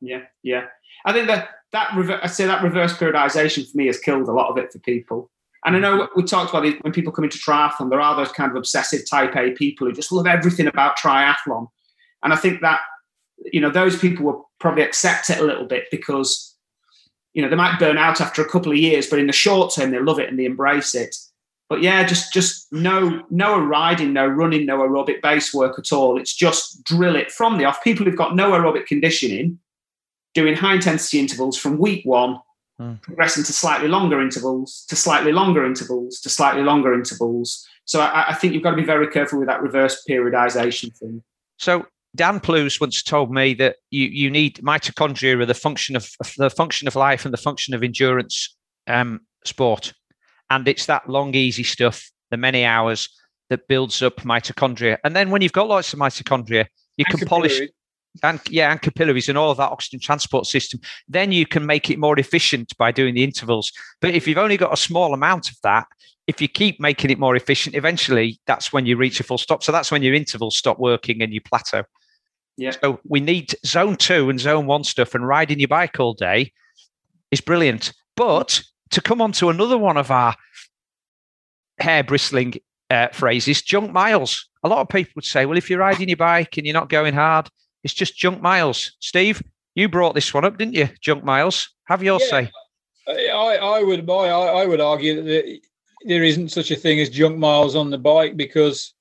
[0.00, 0.66] Yeah, yeah.
[1.04, 1.90] I think that that
[2.22, 5.30] I say that reverse periodization for me has killed a lot of it for people.
[5.64, 5.82] And I mm.
[5.82, 8.56] know we talked about it when people come into triathlon, there are those kind of
[8.56, 11.68] obsessive type A people who just love everything about triathlon.
[12.22, 12.80] And I think that,
[13.52, 16.56] you know, those people will probably accept it a little bit because,
[17.34, 19.72] you know, they might burn out after a couple of years, but in the short
[19.74, 21.14] term, they love it and they embrace it.
[21.68, 26.18] But yeah, just just no no riding, no running, no aerobic base work at all.
[26.18, 27.84] It's just drill it from the off.
[27.84, 29.58] People who've got no aerobic conditioning,
[30.32, 32.40] doing high intensity intervals from week one
[32.80, 33.00] mm.
[33.02, 37.66] progressing to slightly longer intervals, to slightly longer intervals, to slightly longer intervals.
[37.84, 41.22] So I, I think you've got to be very careful with that reverse periodization thing.
[41.58, 41.86] So
[42.16, 46.50] Dan Plews once told me that you, you need mitochondria are the function of the
[46.50, 49.92] function of life and the function of endurance um, sport,
[50.50, 53.08] and it's that long, easy stuff, the many hours
[53.50, 54.98] that builds up mitochondria.
[55.04, 57.60] And then when you've got lots of mitochondria, you can polish
[58.22, 61.90] and yeah, and capillaries and all of that oxygen transport system, then you can make
[61.90, 63.72] it more efficient by doing the intervals.
[64.00, 65.86] But if you've only got a small amount of that,
[66.26, 69.62] if you keep making it more efficient, eventually that's when you reach a full stop.
[69.62, 71.84] So that's when your intervals stop working and you plateau.
[72.56, 72.72] Yeah.
[72.82, 76.52] So we need zone two and zone one stuff, and riding your bike all day
[77.30, 77.92] is brilliant.
[78.16, 80.34] But to come on to another one of our
[81.78, 82.54] hair bristling
[82.90, 84.48] uh, phrases, junk miles.
[84.64, 86.88] A lot of people would say, well, if you're riding your bike and you're not
[86.88, 87.48] going hard,
[87.84, 88.96] it's just junk miles.
[89.00, 89.42] Steve,
[89.74, 90.88] you brought this one up, didn't you?
[91.00, 91.70] Junk miles.
[91.84, 92.50] Have your yeah, say.
[93.08, 95.60] I, I would I, I would argue that
[96.04, 98.92] there isn't such a thing as junk miles on the bike because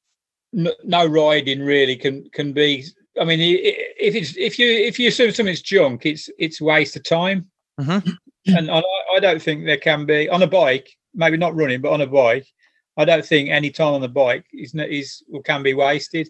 [0.54, 2.86] no, no riding really can can be.
[3.20, 7.04] I mean, if it's if you if you assume something's junk, it's it's waste of
[7.04, 7.48] time.
[7.80, 8.10] Mm-hmm.
[8.56, 8.82] And I,
[9.14, 12.08] I don't think there can be on a bike, maybe not running, but on a
[12.08, 12.48] bike.
[12.96, 16.30] I don't think any time on the bike is is or can be wasted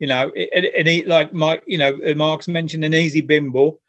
[0.00, 3.80] you know, and he like Mike, you know, uh, Mark's mentioned an easy bimble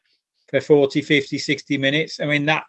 [0.50, 2.20] for 40, 50, 60 minutes.
[2.20, 2.66] I mean, that,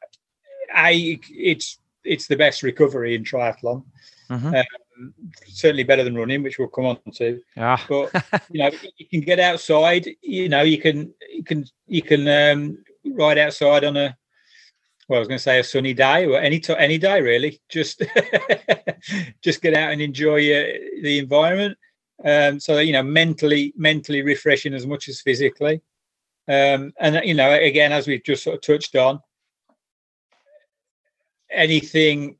[0.79, 3.85] A, it's, it's the best recovery in triathlon.
[4.31, 4.55] Mm-hmm.
[4.55, 5.15] Um,
[5.49, 7.41] certainly better than running, which we'll come on to.
[7.57, 7.79] Yeah.
[7.89, 8.13] But
[8.51, 10.09] you know, you can get outside.
[10.23, 14.17] You know, you can you can you can um, ride outside on a
[15.09, 17.61] well, I was going to say a sunny day or any to, any day really.
[17.69, 18.03] Just
[19.43, 21.77] just get out and enjoy uh, the environment.
[22.25, 25.81] Um, so you know, mentally mentally refreshing as much as physically.
[26.49, 29.21] Um, and you know, again, as we've just sort of touched on,
[31.51, 32.37] anything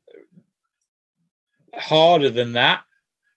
[1.75, 2.83] harder than that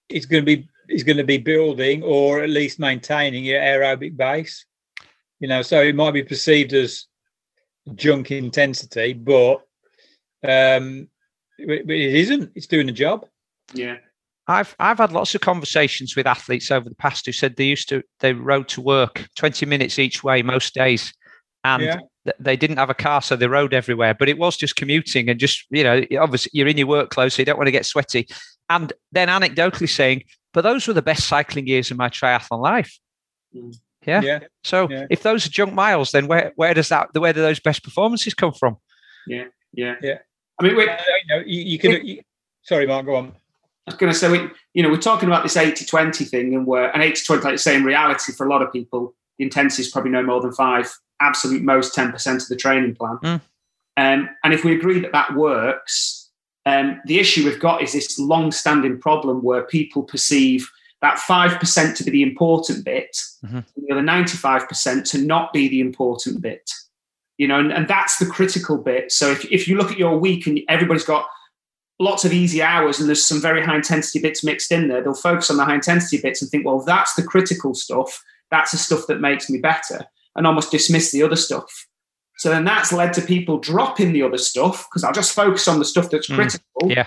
[0.09, 4.17] is going to be is going to be building or at least maintaining your aerobic
[4.17, 4.67] base.
[5.41, 7.07] You know, so it might be perceived as
[7.95, 9.57] junk intensity, but
[10.47, 11.09] um,
[11.59, 12.53] it, it isn't.
[12.55, 13.27] It's doing the job.
[13.75, 13.97] Yeah.
[14.49, 17.89] I've I've had lots of conversations with athletes over the past who said they used
[17.89, 21.13] to they rode to work 20 minutes each way most days
[21.65, 21.97] and Yeah.
[22.25, 25.29] th- they didn't have a car so they rode everywhere but it was just commuting
[25.29, 27.73] and just you know obviously you're in your work clothes so you don't want to
[27.73, 28.29] get sweaty
[28.71, 32.99] and then anecdotally saying but those were the best cycling years of my triathlon life
[33.55, 33.75] Mm.
[34.07, 34.39] yeah, Yeah.
[34.65, 35.07] so Yeah.
[35.11, 38.35] if those are junk miles then where where does that where do those best performances
[38.35, 38.77] come from
[39.27, 39.45] Yeah.
[39.73, 39.95] Yeah.
[40.03, 40.19] Yeah.
[40.59, 42.07] I mean, we Uh, you know, you, you can.
[42.07, 42.23] You,
[42.63, 43.05] sorry, Mark.
[43.07, 43.33] Go on.
[43.87, 46.55] I was going to say, we, you know, we're talking about this 80 20 thing,
[46.55, 49.15] and we're an 80 20, like you say, in reality, for a lot of people,
[49.39, 53.19] the intensity is probably no more than five, absolute most 10% of the training plan.
[53.23, 53.41] Mm.
[53.99, 56.31] Um, and if we agree that that works,
[56.67, 60.69] um, the issue we've got is this long standing problem where people perceive
[61.01, 63.65] that 5% to be the important bit, Mhm.
[63.77, 66.71] and the other 95% to not be the important bit.
[67.39, 69.13] You know, and, and that's the critical bit.
[69.13, 71.27] So if, if you look at your week and everybody's got
[71.99, 75.15] lots of easy hours and there's some very high intensity bits mixed in there, they'll
[75.15, 78.23] focus on the high intensity bits and think, well, that's the critical stuff.
[78.51, 80.05] That's the stuff that makes me better,
[80.37, 81.87] and almost dismiss the other stuff.
[82.39, 85.79] So then that's led to people dropping the other stuff because I'll just focus on
[85.79, 86.91] the stuff that's Mm, critical.
[86.91, 87.07] yeah.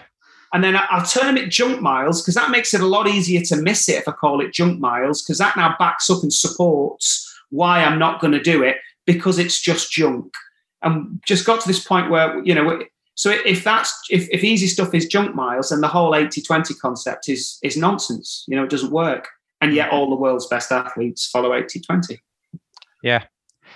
[0.52, 3.56] And then I'll term it junk miles because that makes it a lot easier to
[3.58, 7.32] miss it if I call it junk miles because that now backs up and supports
[7.52, 10.34] why I'm not going to do it because it's just junk.
[10.82, 12.82] And just got to this point where, you know,
[13.20, 17.28] so if that's if, if easy stuff is junk miles, then the whole 80-20 concept
[17.28, 18.46] is is nonsense.
[18.48, 19.28] You know, it doesn't work.
[19.60, 22.18] And yet all the world's best athletes follow 80-20.
[23.04, 23.26] Yeah.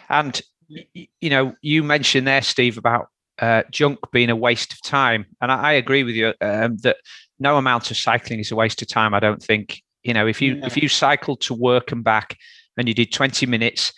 [0.07, 5.25] And you know, you mentioned there, Steve, about uh, junk being a waste of time,
[5.41, 6.95] and I, I agree with you um, that
[7.37, 9.13] no amount of cycling is a waste of time.
[9.13, 9.83] I don't think.
[10.03, 12.37] You know, if you if you cycled to work and back,
[12.77, 13.91] and you did twenty minutes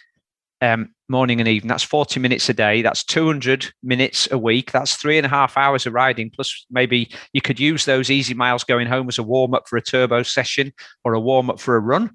[0.62, 2.81] um, morning and evening, that's forty minutes a day.
[2.81, 4.71] That's two hundred minutes a week.
[4.71, 6.29] That's three and a half hours of riding.
[6.29, 9.77] Plus, maybe you could use those easy miles going home as a warm up for
[9.77, 12.11] a turbo session or a warm up for a run.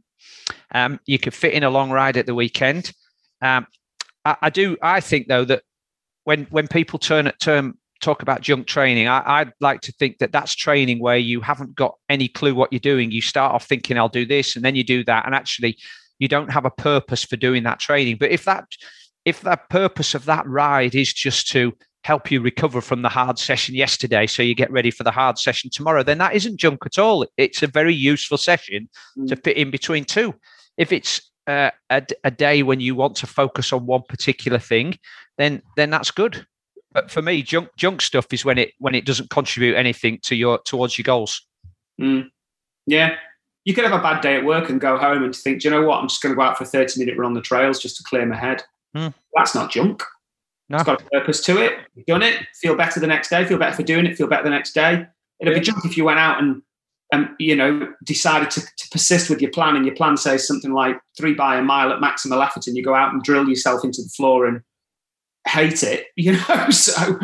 [0.73, 2.93] Um, you could fit in a long ride at the weekend.
[3.43, 3.67] Um,
[4.25, 4.77] I, I do.
[4.83, 5.63] I think though that
[6.25, 10.19] when when people turn at term talk about junk training, I, I'd like to think
[10.19, 13.11] that that's training where you haven't got any clue what you're doing.
[13.11, 15.79] You start off thinking I'll do this, and then you do that, and actually
[16.21, 18.19] you don't have a purpose for doing that training.
[18.21, 18.67] But if that
[19.25, 21.73] if the purpose of that ride is just to
[22.05, 25.37] help you recover from the hard session yesterday so you get ready for the hard
[25.37, 28.89] session tomorrow then that isn't junk at all it's a very useful session
[29.29, 30.35] to fit in between two
[30.79, 34.97] if it's uh, a, a day when you want to focus on one particular thing
[35.37, 36.47] then then that's good
[36.91, 40.35] but for me junk junk stuff is when it when it doesn't contribute anything to
[40.35, 41.47] your towards your goals
[42.01, 42.31] Mm.
[42.87, 43.17] Yeah.
[43.65, 45.75] You could have a bad day at work and go home and think, do you
[45.75, 46.01] know what?
[46.01, 47.97] I'm just going to go out for a 30 minute run on the trails just
[47.99, 48.63] to clear my head.
[48.95, 49.09] Hmm.
[49.35, 50.03] That's not junk.
[50.69, 50.77] No.
[50.77, 51.75] It's got a purpose to it.
[51.95, 52.47] You've done it.
[52.55, 53.45] Feel better the next day.
[53.45, 54.17] Feel better for doing it.
[54.17, 55.07] Feel better the next day.
[55.41, 56.63] It'd be junk if you went out and,
[57.13, 60.73] and you know, decided to, to persist with your plan and your plan says something
[60.73, 63.85] like three by a mile at maximum effort and you go out and drill yourself
[63.85, 64.63] into the floor and
[65.47, 66.71] hate it, you know?
[66.71, 67.19] So,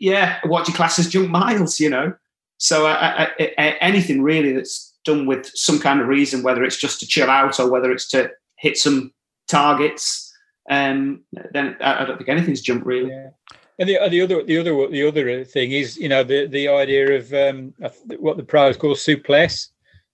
[0.00, 2.14] yeah, what do you class as junk miles, you know?
[2.58, 6.76] So uh, uh, uh, anything really that's done with some kind of reason, whether it's
[6.76, 9.12] just to chill out or whether it's to hit some
[9.48, 10.32] targets,
[10.70, 13.10] um, then I I don't think anything's jumped really.
[13.10, 13.30] Yeah.
[13.78, 17.18] And the, the other the other the other thing is you know the the idea
[17.18, 17.74] of um,
[18.18, 19.68] what the pros call souplesse,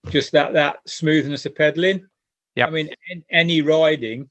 [0.08, 2.06] just that that smoothness of pedaling.
[2.56, 2.68] Yep.
[2.68, 4.28] I mean, an- any riding,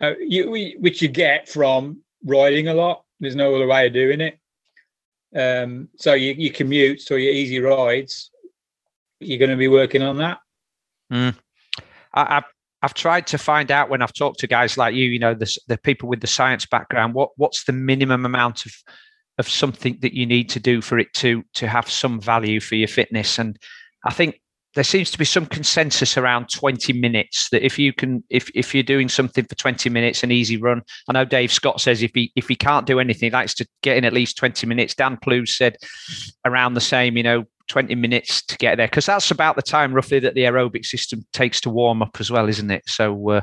[0.00, 3.04] uh, you we, which you get from riding a lot.
[3.20, 4.38] There's no other way of doing it.
[5.34, 8.30] Um, so you you commute, so your easy rides,
[9.20, 10.38] you're going to be working on that.
[11.12, 11.36] Mm.
[12.12, 12.44] I, I've
[12.82, 15.56] I've tried to find out when I've talked to guys like you, you know, the
[15.68, 18.72] the people with the science background, what what's the minimum amount of
[19.38, 22.74] of something that you need to do for it to to have some value for
[22.74, 23.38] your fitness.
[23.38, 23.58] And
[24.04, 24.40] I think
[24.74, 28.74] there seems to be some consensus around 20 minutes that if you can if if
[28.74, 32.10] you're doing something for 20 minutes an easy run i know dave scott says if
[32.14, 34.94] he if he can't do anything he likes to get in at least 20 minutes
[34.94, 35.76] dan Plews said
[36.44, 39.94] around the same you know 20 minutes to get there because that's about the time
[39.94, 42.82] roughly that the aerobic system takes to warm up as well isn't it?
[42.86, 43.40] So uh,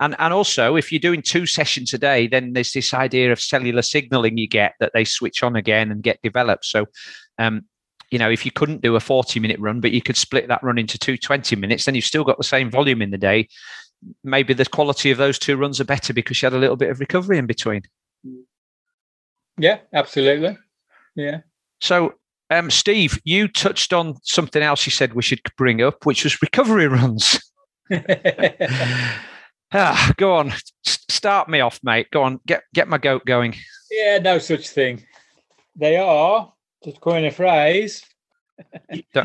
[0.00, 3.40] and and also if you're doing two sessions a day then there's this idea of
[3.40, 6.64] cellular signaling you get that they switch on again and get developed.
[6.64, 6.86] So
[7.38, 7.64] um,
[8.10, 10.62] you know if you couldn't do a 40 minute run but you could split that
[10.62, 13.48] run into two 20 minutes then you've still got the same volume in the day.
[14.22, 16.90] Maybe the quality of those two runs are better because you had a little bit
[16.90, 17.82] of recovery in between.
[19.58, 20.56] Yeah absolutely.
[21.16, 21.40] Yeah.
[21.80, 22.14] So
[22.58, 26.40] um, Steve, you touched on something else you said we should bring up, which was
[26.42, 27.40] recovery runs.
[29.72, 30.52] ah, go on,
[30.86, 32.10] S- start me off, mate.
[32.10, 33.54] Go on, get get my goat going.
[33.90, 35.04] yeah, no such thing.
[35.76, 36.52] They are,
[36.84, 38.04] to coin a phrase.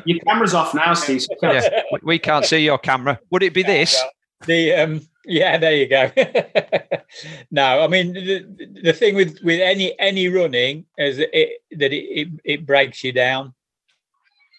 [0.05, 1.21] Your camera's off now, Steve.
[1.21, 3.19] so Yeah, we, we can't see your camera.
[3.29, 4.01] Would it be this?
[4.47, 6.11] The um, yeah, there you go.
[7.51, 11.93] no, I mean the, the thing with with any any running is that it that
[11.93, 13.53] it, it, it breaks you down,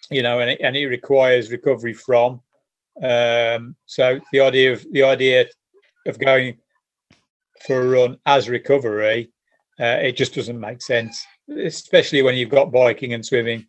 [0.09, 2.41] you know, and it, and it requires recovery from.
[3.01, 5.45] Um, so the idea of the idea
[6.05, 6.57] of going
[7.65, 9.31] for a run as recovery,
[9.79, 11.25] uh, it just doesn't make sense,
[11.63, 13.67] especially when you've got biking and swimming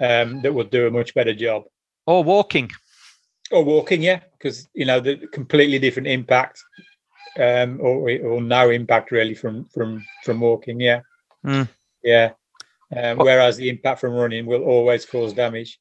[0.00, 1.64] um, that will do a much better job
[2.06, 2.70] Or walking?
[3.52, 6.62] Or walking, yeah, because you know the completely different impact,
[7.38, 11.00] um, or or no impact really from from from walking, yeah,
[11.44, 11.68] Mm.
[12.02, 12.32] yeah.
[12.94, 15.78] Um, whereas the impact from running will always cause damage.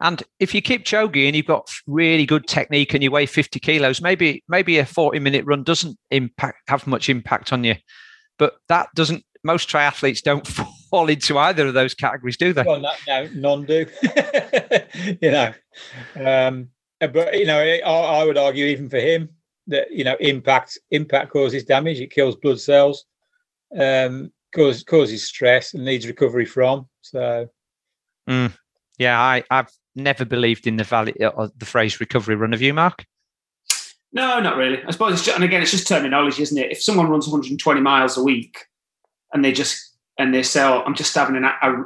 [0.00, 4.00] And if you Kipchoge and you've got really good technique and you weigh 50 kilos,
[4.00, 7.74] maybe maybe a 40 minute run doesn't impact have much impact on you.
[8.38, 10.46] But that doesn't most triathletes don't
[10.90, 12.62] fall into either of those categories, do they?
[12.62, 13.86] Well, no, no none do.
[15.20, 15.52] you know,
[16.24, 16.68] um,
[17.00, 19.28] Uh, but you know, I, I would argue even for him
[19.66, 22.00] that you know impact impact causes damage.
[22.00, 23.04] It kills blood cells,
[23.78, 26.88] um, causes causes stress and needs recovery from.
[27.02, 27.48] So
[28.28, 28.52] mm.
[28.98, 32.52] Yeah, I, I've never believed in the value uh, of uh, the phrase recovery run.
[32.52, 33.06] Have you, Mark?
[34.12, 34.82] No, not really.
[34.84, 36.72] I suppose, it's just, and again, it's just terminology, isn't it?
[36.72, 38.58] If someone runs 120 miles a week
[39.32, 41.84] and they just and they say, "Oh, I'm just having an, a,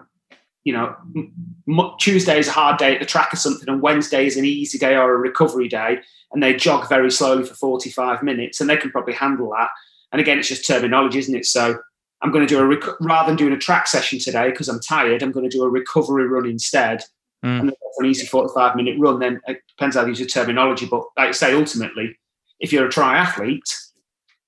[0.64, 4.26] you know, m- Tuesday is a hard day at the track or something, and Wednesday
[4.26, 5.98] is an easy day or a recovery day,"
[6.32, 9.70] and they jog very slowly for 45 minutes, and they can probably handle that.
[10.12, 11.46] And again, it's just terminology, isn't it?
[11.46, 11.78] So
[12.20, 14.80] I'm going to do a rec- rather than doing a track session today because I'm
[14.80, 15.22] tired.
[15.22, 17.02] I'm going to do a recovery run instead
[17.44, 17.58] Mm.
[17.60, 20.86] and for an easy 45 minute run, then it depends how you use your terminology.
[20.86, 22.16] But like I say, ultimately,
[22.60, 23.68] if you're a triathlete,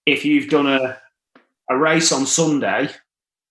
[0.06, 0.96] if you've done a,
[1.68, 2.88] a race on Sunday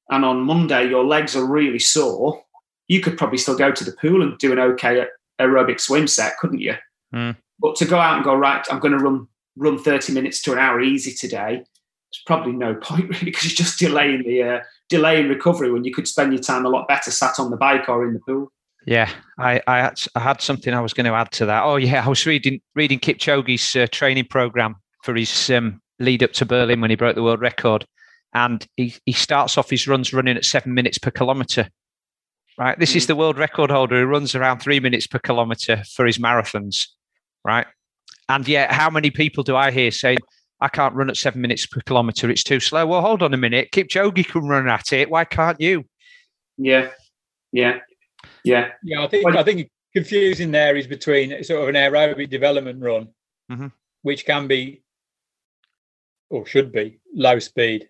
[0.09, 2.41] and on Monday your legs are really sore,
[2.87, 5.05] you could probably still go to the pool and do an okay
[5.39, 6.75] aerobic swim set, couldn't you?
[7.13, 7.37] Mm.
[7.59, 10.51] But to go out and go, right, I'm going to run run 30 minutes to
[10.51, 14.59] an hour easy today, there's probably no point really because you're just delaying the uh,
[14.89, 17.87] delaying recovery when you could spend your time a lot better sat on the bike
[17.89, 18.51] or in the pool.
[18.85, 19.09] Yeah,
[19.39, 21.63] I, I, had, I had something I was going to add to that.
[21.63, 26.33] Oh yeah, I was reading reading Kipchoge's uh, training program for his um, lead up
[26.33, 27.85] to Berlin when he broke the world record,
[28.33, 31.69] and he, he starts off his runs running at seven minutes per kilometer.
[32.57, 36.05] Right, this is the world record holder who runs around three minutes per kilometer for
[36.05, 36.87] his marathons.
[37.43, 37.65] Right,
[38.29, 40.19] and yet how many people do I hear saying?
[40.61, 42.29] I can't run at seven minutes per kilometer.
[42.29, 42.85] It's too slow.
[42.85, 43.71] Well, hold on a minute.
[43.73, 45.09] Kipchoge can run at it.
[45.09, 45.83] Why can't you?
[46.57, 46.91] Yeah,
[47.51, 47.79] yeah,
[48.45, 48.69] yeah.
[48.83, 52.81] Yeah, I think Well- I think confusing there is between sort of an aerobic development
[52.81, 53.09] run,
[53.51, 53.71] Mhm.
[54.03, 54.83] which can be
[56.29, 57.89] or should be low speed,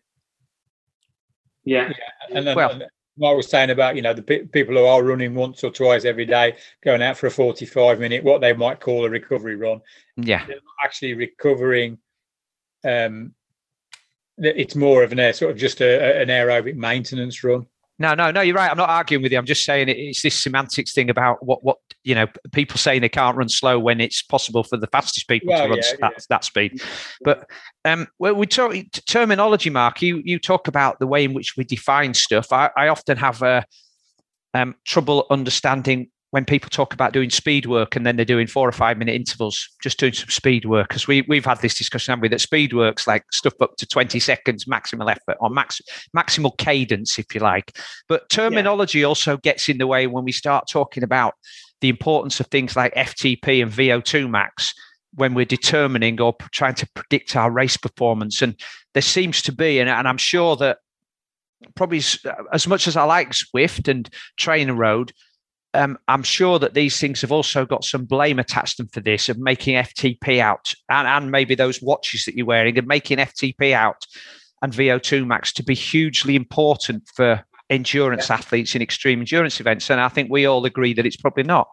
[1.64, 2.36] Yeah, yeah.
[2.38, 2.90] and then Well- and what
[3.22, 6.04] I was saying about you know the pe- people who are running once or twice
[6.06, 9.82] every day, going out for a forty-five minute, what they might call a recovery run,
[10.18, 12.00] Yeah, they're not actually recovering.
[12.84, 13.34] Um,
[14.38, 17.68] it's more of an air sort of just a, a- an aerobic maintenance run.
[18.00, 18.42] No, no, no.
[18.42, 18.72] You're right.
[18.72, 19.38] I'm not arguing with you.
[19.38, 23.02] I'm just saying it, it's this semantics thing about what, what you know, people saying
[23.02, 25.92] they can't run slow when it's possible for the fastest people Well, to run yeah,
[26.02, 26.26] that, yeah.
[26.30, 26.82] that speed.
[27.24, 27.50] But
[27.86, 28.76] um, when we talk
[29.08, 32.52] terminology, Mark, you you talk about the way in which we define stuff.
[32.52, 33.62] I, I often have uh,
[34.54, 38.68] um, trouble understanding when people talk about doing speed work and then they're doing four
[38.68, 40.88] or five minute intervals, just doing some speed work.
[40.88, 42.28] Because we we've had this discussion, haven't we?
[42.28, 45.80] That speed works like stuff up to 20 seconds maximal effort or max
[46.18, 47.78] maximal cadence, if you like.
[48.10, 51.36] But terminology also gets in the way when we start talking about
[51.82, 54.74] the importance of things like FTP and VO2 max
[55.14, 58.42] when we're determining or trying to predict our race performance.
[58.42, 58.60] And
[58.96, 60.80] there seems to be, and, and I'm sure that
[61.76, 64.10] probably s- uh, as much as I like Zwift and
[64.40, 65.12] TrainerRoad,
[65.74, 69.00] um, I'm sure that these things have also got some blame attached to them for
[69.00, 73.18] this of making FTP out and, and maybe those watches that you're wearing and making
[73.18, 74.06] FTP out
[74.62, 78.36] and VO2 max to be hugely important for endurance yeah.
[78.36, 81.68] athletes in extreme endurance events, and I think we all agree that it's probably not.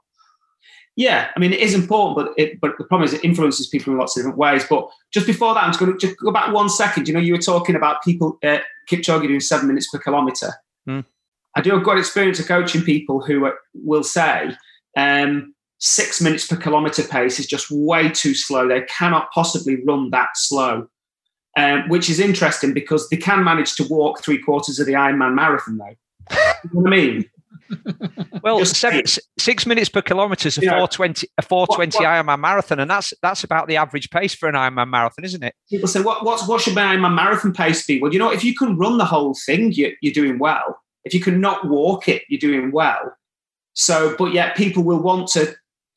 [0.96, 3.92] Yeah, I mean it is important, but it, but the problem is it influences people
[3.92, 4.64] in lots of different ways.
[4.68, 7.07] But just before that, I'm just going to just go back one second.
[7.07, 8.59] You know, you were talking about people uh,
[8.90, 10.53] Kipchoge doing seven minutes per kilometre.
[10.86, 11.01] Hmm.
[11.57, 14.55] I do have good experience of coaching people who are, will say
[14.96, 18.68] um, six minutes per kilometre pace is just way too slow.
[18.68, 20.88] They cannot possibly run that slow,
[21.57, 25.34] um, which is interesting because they can manage to walk three quarters of the Ironman
[25.34, 25.96] marathon, though.
[26.64, 27.30] you know what I mean?
[28.42, 29.05] well, seven,
[29.38, 33.12] six minutes per kilometre is a four twenty a four twenty Ironman marathon, and that's
[33.22, 35.55] that's about the average pace for an Ironman marathon, isn't it?
[35.68, 38.42] People say, "What what's, what should my Ironman marathon pace be?" Well, you know, if
[38.42, 40.80] you can run the whole thing, you, you're doing well.
[41.05, 43.16] If you can not walk it, you're doing well.
[43.74, 45.55] So, but yet people will want to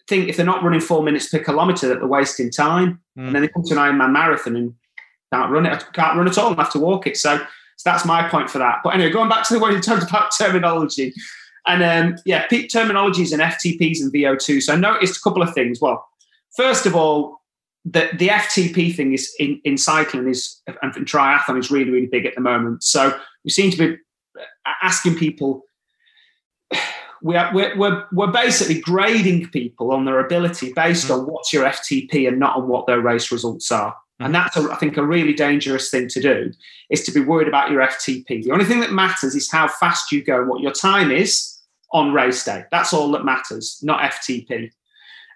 [0.08, 3.28] think if they're not running four minutes per kilometre that they're wasting time, mm.
[3.28, 4.74] and then they come to an Ironman marathon and
[5.34, 7.18] can't run it, can't run at all, and have to walk it.
[7.18, 8.80] So, so that's my point for that.
[8.84, 11.14] But anyway, going back to the way you talked about terminology.
[11.66, 14.62] And um, yeah, peak terminologies and FTPs and VO2.
[14.64, 15.80] So I noticed a couple of things.
[15.80, 16.06] Well,
[16.58, 17.42] first of all,
[17.86, 22.26] the, the FTP thing is in, in cycling is and triathlon is really, really big
[22.26, 22.84] at the moment.
[22.84, 23.98] So we seem to be
[24.82, 25.64] asking people,
[27.22, 31.22] we are, we're, we're, we're basically grading people on their ability based mm-hmm.
[31.22, 33.96] on what's your FTP and not on what their race results are.
[34.20, 36.52] And that's, a, I think, a really dangerous thing to do
[36.90, 38.44] is to be worried about your FTP.
[38.44, 41.60] The only thing that matters is how fast you go and what your time is
[41.92, 42.64] on race day.
[42.72, 44.72] That's all that matters, not FTP.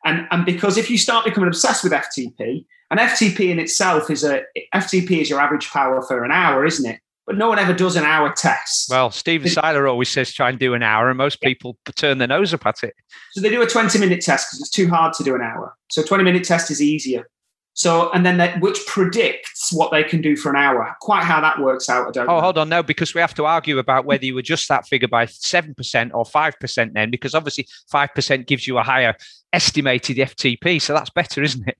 [0.06, 4.24] And, and because if you start becoming obsessed with FTP, and FTP in itself is
[4.24, 7.00] a FTP is your average power for an hour, isn't it?
[7.28, 8.90] But no one ever does an hour test.
[8.90, 12.28] Well, Stephen Seiler always says try and do an hour, and most people turn their
[12.30, 12.96] nose up at it.
[13.34, 15.76] So they do a 20 minute test because it's too hard to do an hour.
[15.92, 17.28] So 20 minute test is easier.
[17.78, 20.96] So, and then that, which predicts what they can do for an hour.
[21.00, 22.42] Quite how that works out, I don't oh, know.
[22.42, 22.70] hold on.
[22.70, 25.76] No, because we have to argue about whether you adjust that figure by 7%
[26.16, 29.16] or 5% then, because obviously 5% gives you a higher
[29.54, 30.82] estimated FTP.
[30.82, 31.78] So that's better, isn't it?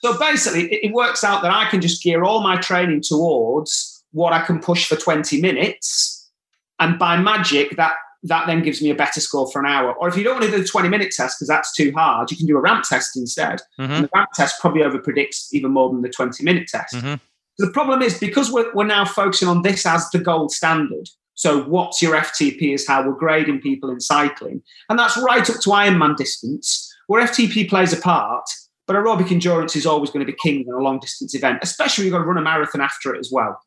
[0.00, 4.32] So basically, it works out that I can just gear all my training towards what
[4.32, 6.30] I can push for 20 minutes.
[6.78, 7.94] And by magic, that
[8.24, 9.94] that then gives me a better score for an hour.
[9.94, 12.30] Or if you don't want to do the 20 minute test because that's too hard,
[12.30, 13.60] you can do a ramp test instead.
[13.78, 13.92] Mm-hmm.
[13.92, 16.94] And the ramp test probably over predicts even more than the 20 minute test.
[16.94, 17.14] Mm-hmm.
[17.58, 21.08] The problem is because we're, we're now focusing on this as the gold standard.
[21.34, 24.62] So what's your FTP is how we're grading people in cycling.
[24.88, 28.44] And that's right up to Ironman distance, where FTP plays a part,
[28.88, 32.02] but aerobic endurance is always going to be king in a long distance event, especially
[32.02, 33.60] if you've got to run a marathon after it as well.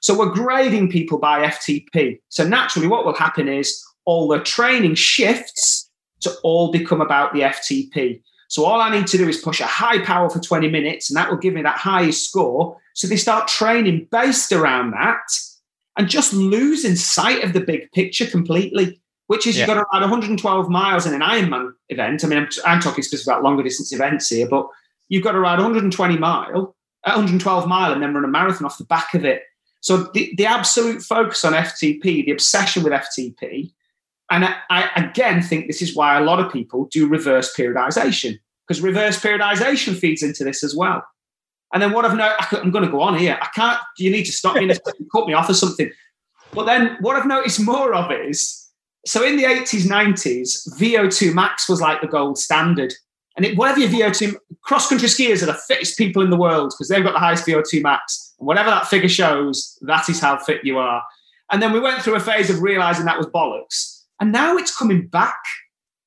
[0.00, 2.20] So we're grading people by FTP.
[2.28, 5.90] So naturally, what will happen is all the training shifts
[6.20, 8.22] to all become about the FTP.
[8.48, 11.16] So all I need to do is push a high power for 20 minutes, and
[11.16, 12.76] that will give me that highest score.
[12.94, 15.22] So they start training based around that
[15.96, 19.62] and just losing sight of the big picture completely, which is yeah.
[19.62, 22.24] you've got to ride 112 miles in an Ironman event.
[22.24, 24.66] I mean, I'm, I'm talking specifically about longer distance events here, but
[25.08, 26.74] you've got to ride 120 mile,
[27.04, 29.42] 112 mile, and then run a marathon off the back of it.
[29.80, 33.72] So the, the absolute focus on FTP, the obsession with FTP,
[34.30, 38.38] and I, I again think this is why a lot of people do reverse periodization
[38.66, 41.02] because reverse periodization feeds into this as well.
[41.72, 43.38] And then what I've noticed, I'm going to go on here.
[43.40, 43.80] I can't.
[43.98, 44.70] You need to stop me
[45.12, 45.90] cut me off or something.
[46.52, 48.68] But then what I've noticed more of is
[49.06, 52.92] so in the 80s, 90s, VO2 max was like the gold standard.
[53.36, 56.72] And it, whatever your VO2, cross country skiers are the fittest people in the world
[56.74, 58.29] because they've got the highest VO2 max.
[58.40, 61.02] Whatever that figure shows, that is how fit you are.
[61.52, 64.02] And then we went through a phase of realizing that was bollocks.
[64.20, 65.38] And now it's coming back.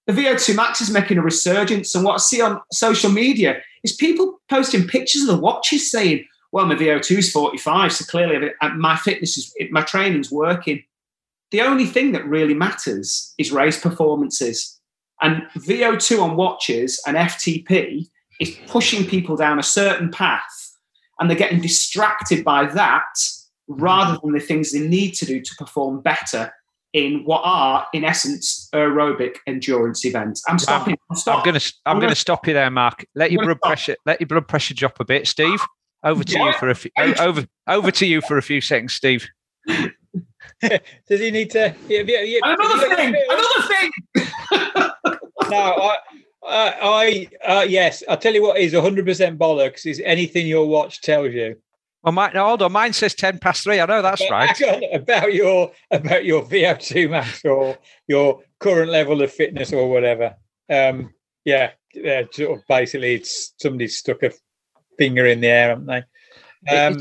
[0.08, 1.94] The VO2 max is making a resurgence.
[1.96, 6.26] And what I see on social media is people posting pictures of the watches saying,
[6.52, 7.94] well, my VO2 is 45.
[7.94, 10.84] So clearly uh, my fitness is, my training's working.
[11.52, 14.80] The only thing that really matters is race performances.
[15.22, 18.08] And VO2 on watches and FTP
[18.40, 20.63] is pushing people down a certain path
[21.24, 23.82] and they're getting distracted by that mm-hmm.
[23.82, 26.52] rather than the things they need to do to perform better
[26.92, 30.44] in what are, in essence, aerobic endurance events.
[30.50, 30.98] I'm stopping.
[31.10, 31.74] I'm, I'm going to.
[31.86, 33.06] I'm, I'm going to stop you there, Mark.
[33.16, 33.70] Let your blood stop.
[33.70, 33.96] pressure.
[34.06, 35.62] Let your blood pressure drop a bit, Steve.
[36.04, 36.92] Over to you for a few.
[37.20, 39.26] over over to you for a few seconds, Steve.
[40.62, 41.74] Does he need to?
[41.88, 42.40] Yeah, yeah, yeah.
[42.44, 43.16] Another thing.
[43.30, 43.92] Another thing.
[45.50, 45.98] no, I.
[46.46, 51.02] Uh, I uh, yes, I'll tell you what is 100% bollocks is anything your watch
[51.02, 51.56] tells you.
[52.04, 52.72] Well, mine, no, hold on.
[52.74, 53.80] Mine says ten past three.
[53.80, 54.60] I know that's right.
[54.94, 57.78] About your about your VO2 max or
[58.08, 60.36] your current level of fitness or whatever.
[60.70, 61.14] Um,
[61.46, 62.24] yeah, yeah.
[62.30, 64.32] Sort of basically, it's somebody stuck a
[64.98, 66.04] finger in the air, haven't they?
[66.76, 67.00] Um,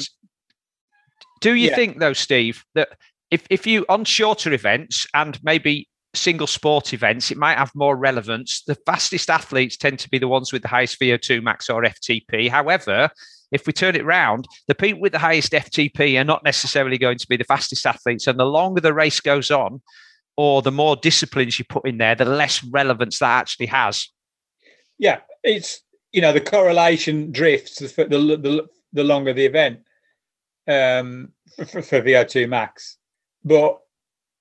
[1.40, 1.74] do you yeah.
[1.74, 2.90] think though, Steve, that
[3.32, 7.96] if if you on shorter events and maybe single sport events, it might have more
[7.96, 8.62] relevance.
[8.66, 12.50] The fastest athletes tend to be the ones with the highest VO2 max or FTP.
[12.50, 13.10] However,
[13.50, 17.18] if we turn it round, the people with the highest FTP are not necessarily going
[17.18, 18.26] to be the fastest athletes.
[18.26, 19.82] And the longer the race goes on,
[20.36, 24.08] or the more disciplines you put in there, the less relevance that actually has.
[24.98, 25.82] Yeah, it's
[26.12, 29.80] you know the correlation drifts the the, the longer the event
[30.68, 32.96] um, for, for VO2 max,
[33.44, 33.80] but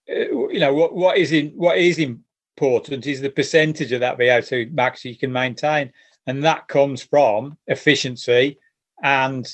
[0.07, 4.71] you know what what is in what is important is the percentage of that VO2
[4.73, 5.91] max you can maintain,
[6.27, 8.57] and that comes from efficiency
[9.03, 9.51] and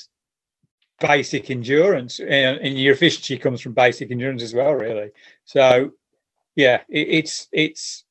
[1.00, 2.20] basic endurance.
[2.20, 5.10] And, and your efficiency comes from basic endurance as well, really.
[5.44, 5.92] So,
[6.56, 8.04] yeah, it, it's it's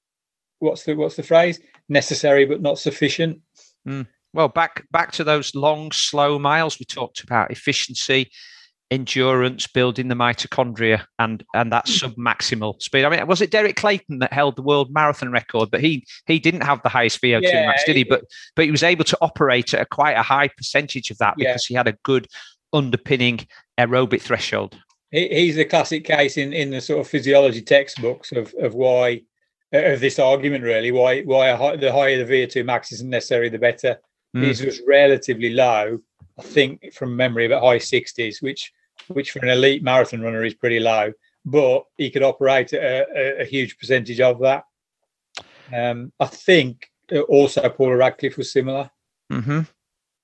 [0.60, 1.60] what's the what's the phrase?
[1.90, 3.42] Necessary but not sufficient.
[3.88, 4.08] Mm.
[4.34, 8.30] Well, back back to those long, slow miles we talked about efficiency
[8.90, 11.94] endurance, building the mitochondria, and and that hmm.
[11.94, 13.06] sub-maximal speed.
[13.06, 15.72] I mean, was it Derek Clayton that held the world marathon record?
[15.72, 18.04] But he he didn't have the highest VO2 yeah, max, did he?
[18.04, 18.24] But
[18.56, 21.66] but he was able to operate at a quite a high percentage of that because
[21.66, 22.28] he had a good
[22.74, 24.78] underpinning aerobic threshold.
[25.12, 29.22] he's the classic case in in the sort of physiology textbooks of of why
[29.74, 33.60] of this argument really why why high, the higher the VO2 max isn't necessarily the
[33.60, 34.00] better.
[34.36, 34.44] Mm.
[34.44, 36.00] His was relatively low,
[36.38, 38.72] I think from memory, about high 60s, which
[39.10, 41.12] which for an elite marathon runner is pretty low,
[41.46, 44.64] but he could operate a, a, a huge percentage of that.
[45.74, 46.90] Um, I think
[47.30, 48.90] also Paula Radcliffe was similar.
[49.32, 49.62] Mm-hmm.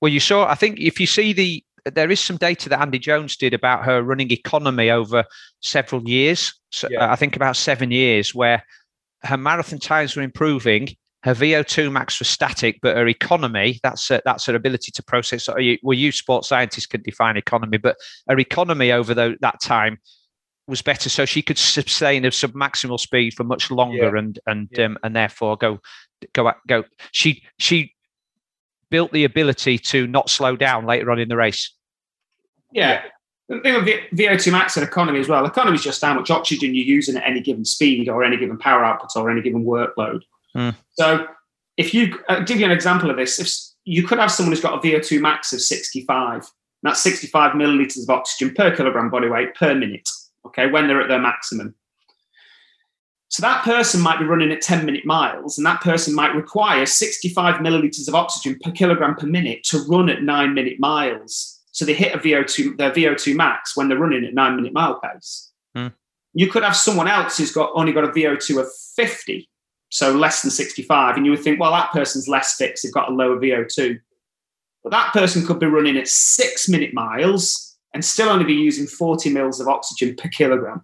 [0.01, 2.99] Well, you saw, I think if you see the, there is some data that Andy
[2.99, 5.25] Jones did about her running economy over
[5.61, 6.53] several years.
[6.71, 7.11] So yeah.
[7.11, 8.63] I think about seven years, where
[9.23, 14.19] her marathon times were improving her VO2 max was static, but her economy, that's uh,
[14.25, 15.47] that's her ability to process.
[15.47, 17.95] Well, you sports scientists can define economy, but
[18.27, 19.99] her economy over the, that time
[20.67, 21.09] was better.
[21.09, 24.19] So she could sustain a submaximal speed for much longer yeah.
[24.19, 24.85] and and yeah.
[24.85, 25.79] um, and therefore go
[26.33, 26.83] go go.
[27.13, 27.93] She she
[28.89, 31.73] built the ability to not slow down later on in the race.
[32.71, 33.01] Yeah.
[33.47, 36.75] The thing with VO2 max and economy as well, economy is just how much oxygen
[36.75, 40.21] you're using at any given speed or any given power output or any given workload.
[40.55, 40.75] Mm.
[40.91, 41.27] So
[41.77, 43.49] if you uh, give you an example of this, if
[43.85, 46.49] you could have someone who's got a VO2 max of 65,
[46.83, 50.07] that's 65 milliliters of oxygen per kilogram body weight per minute,
[50.45, 51.75] okay, when they're at their maximum.
[53.29, 56.85] So that person might be running at 10 minute miles, and that person might require
[56.85, 61.59] 65 milliliters of oxygen per kilogram per minute to run at nine minute miles.
[61.71, 64.99] So they hit a VO2, their VO2 max when they're running at nine minute mile
[64.99, 65.51] pace.
[65.75, 65.93] Mm.
[66.35, 69.49] You could have someone else who's got only got a VO2 of 50
[69.93, 71.17] so less than 65.
[71.17, 73.99] And you would think, well, that person's less fit, they've got a lower VO2.
[74.83, 78.87] But that person could be running at six minute miles and still only be using
[78.87, 80.83] 40 mils of oxygen per kilogram.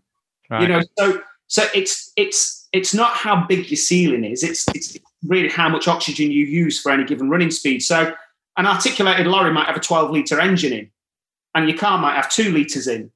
[0.51, 0.61] Right.
[0.61, 4.95] You know, so so it's it's it's not how big your ceiling is, it's it's
[5.25, 7.81] really how much oxygen you use for any given running speed.
[7.81, 8.13] So
[8.57, 10.91] an articulated lorry might have a 12 litre engine in,
[11.55, 13.11] and your car might have two litres in.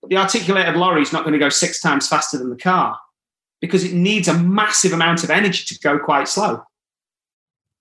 [0.00, 2.98] But the articulated lorry is not going to go six times faster than the car
[3.60, 6.62] because it needs a massive amount of energy to go quite slow.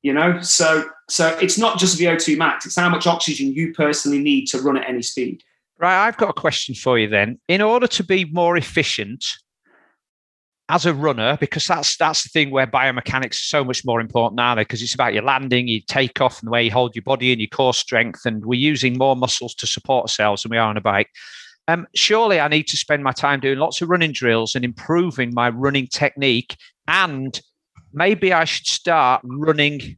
[0.02, 4.20] You know, so so it's not just VO2 max; it's how much oxygen you personally
[4.20, 5.44] need to run at any speed.
[5.78, 7.40] Right, I've got a question for you then.
[7.48, 9.26] In order to be more efficient
[10.70, 14.36] as a runner, because that's that's the thing where biomechanics is so much more important
[14.36, 17.32] now, because it's about your landing, your takeoff, and the way you hold your body
[17.34, 20.70] and your core strength, and we're using more muscles to support ourselves than we are
[20.70, 21.10] on a bike.
[21.70, 25.36] Um, surely I need to spend my time doing lots of running drills and improving
[25.36, 26.58] my running technique.
[26.88, 27.40] And
[27.94, 29.98] maybe I should start running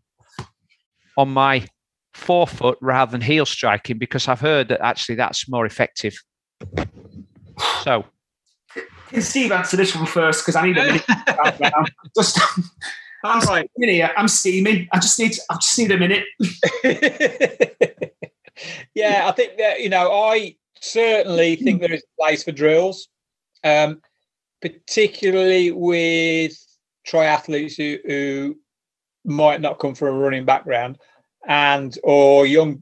[1.18, 1.66] on my
[2.14, 6.14] forefoot rather than heel striking because I've heard that actually that's more effective.
[7.84, 8.04] So,
[9.08, 11.06] can Steve answer this one first because I need a minute.
[12.18, 12.38] just,
[13.24, 13.72] I'm right.
[13.78, 14.12] Here.
[14.18, 14.90] I'm steaming.
[14.92, 15.38] I just need.
[15.50, 16.26] I just need a minute.
[18.94, 23.08] yeah, I think that you know I certainly think there is a place for drills,
[23.64, 24.02] um,
[24.62, 26.58] particularly with
[27.08, 28.58] triathletes who, who
[29.24, 30.98] might not come from a running background
[31.48, 32.82] and or young.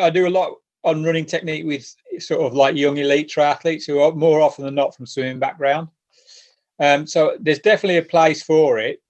[0.00, 4.00] I do a lot on running technique with sort of like young elite triathletes who
[4.00, 5.88] are more often than not from swimming background.
[6.78, 9.02] Um, so there's definitely a place for it.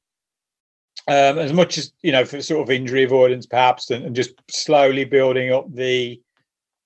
[1.08, 4.34] Um, as much as you know, for sort of injury avoidance, perhaps, and, and just
[4.50, 6.20] slowly building up the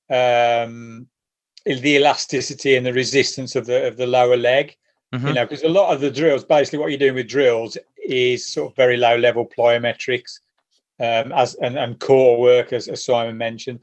[0.09, 1.09] um,
[1.65, 4.77] the elasticity and the resistance of the of the lower leg.
[5.15, 5.29] Mm-hmm.
[5.29, 8.47] You know, because a lot of the drills, basically, what you're doing with drills is
[8.47, 10.41] sort of very low level plyometrics,
[11.01, 13.81] um, as and, and core work, as, as Simon mentioned.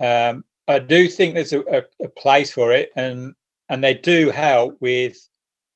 [0.00, 3.34] Um, I do think there's a, a, a, place for it, and
[3.68, 5.16] and they do help with,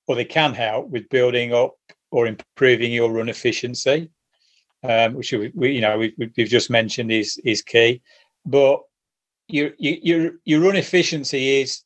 [0.06, 1.76] or they can help with building up
[2.11, 4.11] or improving your run efficiency,
[4.82, 8.02] um, which we, you know we, have just mentioned is is key.
[8.44, 8.82] But
[9.49, 11.82] your your your run efficiency is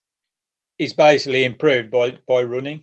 [0.78, 2.82] is basically improved by by running.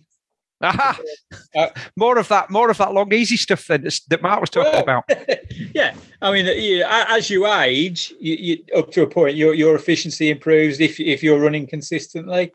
[0.62, 0.98] Aha!
[1.56, 4.70] Uh, more of that, more of that long, easy stuff that, that Mark was talking
[4.72, 5.04] well, about.
[5.74, 9.74] yeah, I mean, you, as you age, you, you, up to a point, your your
[9.74, 12.52] efficiency improves if if you're running consistently.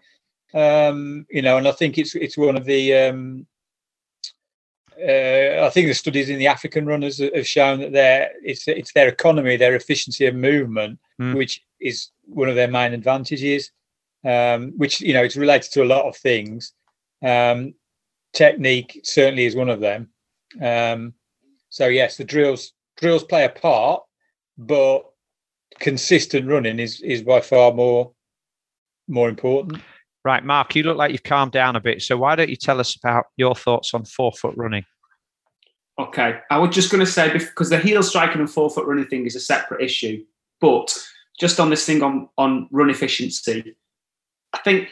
[0.53, 2.93] Um, you know, and I think it's it's one of the.
[2.93, 3.47] Um,
[5.02, 8.93] uh, I think the studies in the African runners have shown that their it's it's
[8.93, 11.36] their economy, their efficiency of movement, mm.
[11.36, 13.72] which is one of their main advantages.
[14.24, 16.74] Um, which you know it's related to a lot of things.
[17.24, 17.76] Um,
[18.34, 20.10] technique certainly is one of them.
[20.62, 21.14] Um,
[21.70, 24.04] so yes, the drills drills play a part,
[24.58, 25.04] but
[25.80, 28.12] consistent running is is by far more
[29.08, 29.82] more important.
[30.26, 32.01] Right, Mark, you look like you've calmed down a bit.
[32.01, 34.84] So why don't you tell us about your thoughts on forefoot running?
[35.99, 39.28] Okay, I was just going to say because the heel striking and forefoot running thing
[39.28, 40.26] is a separate issue,
[40.59, 40.97] but
[41.39, 43.76] just on this thing on on run efficiency,
[44.51, 44.89] I think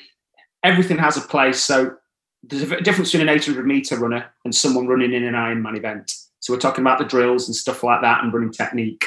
[0.63, 1.61] everything has a place.
[1.61, 1.95] So
[2.43, 6.11] there's a difference between an 800 meter runner and someone running in an Ironman event.
[6.41, 9.03] So we're talking about the drills and stuff like that and running technique.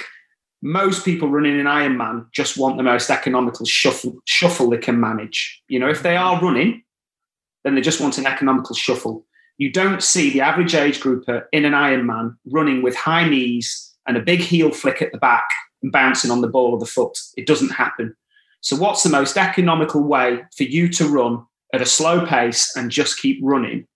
[0.66, 5.62] Most people running an Ironman just want the most economical shuffle, shuffle they can manage.
[5.68, 6.82] You know, if they are running,
[7.64, 9.24] then they just want an economical shuffle.
[9.58, 14.16] You don't see the average age grouper in an Ironman running with high knees and
[14.16, 15.48] a big heel flick at the back
[15.82, 17.16] and bouncing on the ball of the foot.
[17.36, 18.16] It doesn't happen.
[18.60, 22.90] So, what's the most economical way for you to run at a slow pace and
[22.90, 23.86] just keep running.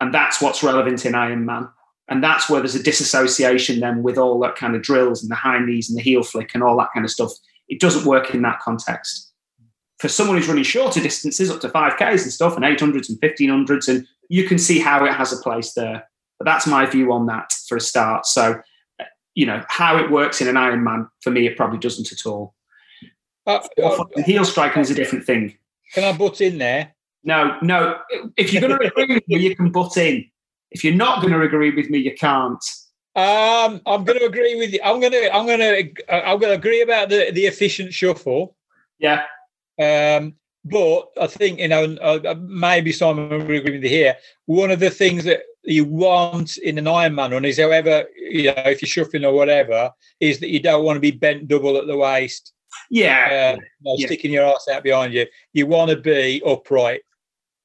[0.00, 1.70] And that's what's relevant in Ironman.
[2.10, 5.36] And that's where there's a disassociation then with all that kind of drills and the
[5.36, 7.30] high knees and the heel flick and all that kind of stuff.
[7.68, 9.32] It doesn't work in that context.
[10.00, 13.86] For someone who's running shorter distances, up to 5Ks and stuff, and 800s and 1500s,
[13.86, 16.04] and you can see how it has a place there.
[16.38, 18.26] But that's my view on that for a start.
[18.26, 18.60] So,
[19.34, 22.54] you know, how it works in an Ironman, for me, it probably doesn't at all.
[23.46, 25.56] Uh, uh, heel striking is a different thing.
[25.94, 26.94] Can I butt in there?
[27.22, 27.98] No, no.
[28.36, 30.30] If you're going to agree with me, you can butt in.
[30.70, 32.62] If you're not going to agree with me, you can't.
[33.16, 34.80] Um, I'm going to agree with you.
[34.84, 35.34] I'm going to.
[35.34, 36.14] I'm going to.
[36.14, 38.56] I'm going to agree about the the efficient shuffle.
[38.98, 39.24] Yeah.
[39.80, 44.16] Um, but I think you know, uh, maybe Simon will agree with me here.
[44.46, 48.62] One of the things that you want in an Ironman run is, however, you know,
[48.66, 49.90] if you're shuffling or whatever,
[50.20, 52.52] is that you don't want to be bent double at the waist.
[52.90, 53.54] Yeah.
[53.56, 54.06] Uh, you know, yeah.
[54.06, 55.26] Sticking your ass out behind you.
[55.52, 57.02] You want to be upright.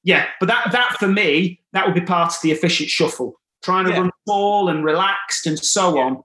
[0.06, 3.34] Yeah, but that that for me, that would be part of the efficient shuffle.
[3.62, 3.98] Trying to yeah.
[3.98, 6.02] run tall and relaxed and so yeah.
[6.02, 6.22] on.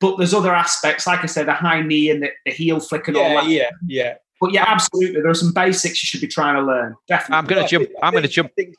[0.00, 3.08] But there's other aspects, like I said, the high knee and the, the heel flick
[3.08, 3.50] and yeah, all that.
[3.50, 4.14] Yeah, yeah.
[4.40, 5.20] But yeah, absolutely.
[5.20, 6.94] There are some basics you should be trying to learn.
[7.08, 7.36] Definitely.
[7.36, 7.88] I'm going to jump.
[8.02, 8.52] I'm going to jump.
[8.56, 8.74] Think,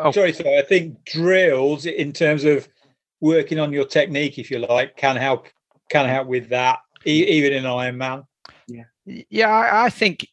[0.00, 0.10] oh.
[0.10, 0.58] Sorry, sorry.
[0.58, 2.68] I think drills in terms of
[3.20, 5.46] working on your technique, if you like, can help.
[5.90, 8.24] Can help with that, even in Ironman.
[8.66, 8.84] Yeah.
[9.04, 10.26] Yeah, I, I think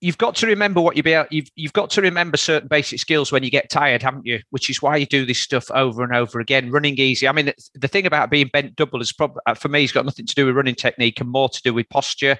[0.00, 3.30] you've got to remember what you be you've you've got to remember certain basic skills
[3.30, 4.40] when you get tired, haven't you?
[4.50, 6.70] Which is why you do this stuff over and over again.
[6.70, 7.28] Running easy.
[7.28, 10.04] I mean, the thing about being bent double is probably uh, for me, it's got
[10.04, 12.38] nothing to do with running technique and more to do with posture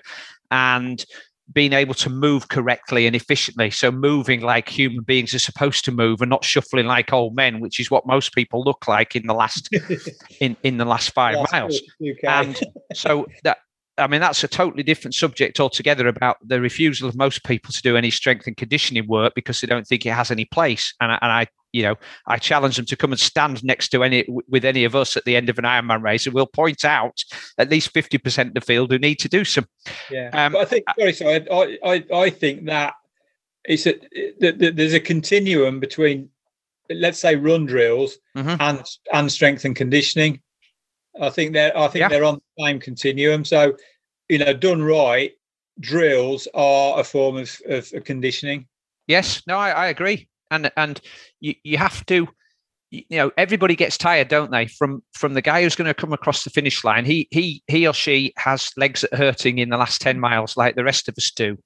[0.50, 1.04] and
[1.52, 3.70] being able to move correctly and efficiently.
[3.70, 7.60] So moving like human beings are supposed to move and not shuffling like old men,
[7.60, 9.68] which is what most people look like in the last
[10.40, 11.80] in in the last five miles.
[12.22, 12.58] And
[12.94, 13.58] so that
[14.00, 17.82] I mean, that's a totally different subject altogether about the refusal of most people to
[17.82, 20.94] do any strength and conditioning work because they don't think it has any place.
[21.00, 21.94] And I, and I you know,
[22.26, 25.24] I challenge them to come and stand next to any with any of us at
[25.24, 27.22] the end of an Ironman race, and we'll point out
[27.58, 29.66] at least fifty percent of the field who need to do some.
[30.10, 32.94] Yeah, um, I think sorry, sorry, I I, I think that
[33.64, 33.94] it's a
[34.40, 36.28] that there's a continuum between,
[36.90, 38.56] let's say, run drills mm-hmm.
[38.60, 38.82] and
[39.12, 40.40] and strength and conditioning.
[41.20, 42.08] I think they're I think yeah.
[42.08, 43.44] they're on the same continuum.
[43.44, 43.76] So,
[44.30, 45.32] you know, done right,
[45.80, 48.66] drills are a form of, of, conditioning.
[49.06, 50.28] Yes, no, I, I agree.
[50.52, 51.00] And and
[51.40, 52.28] you, you have to
[52.90, 56.12] you know everybody gets tired don't they from from the guy who's going to come
[56.12, 59.76] across the finish line he he he or she has legs that hurting in the
[59.76, 61.56] last 10 miles like the rest of us do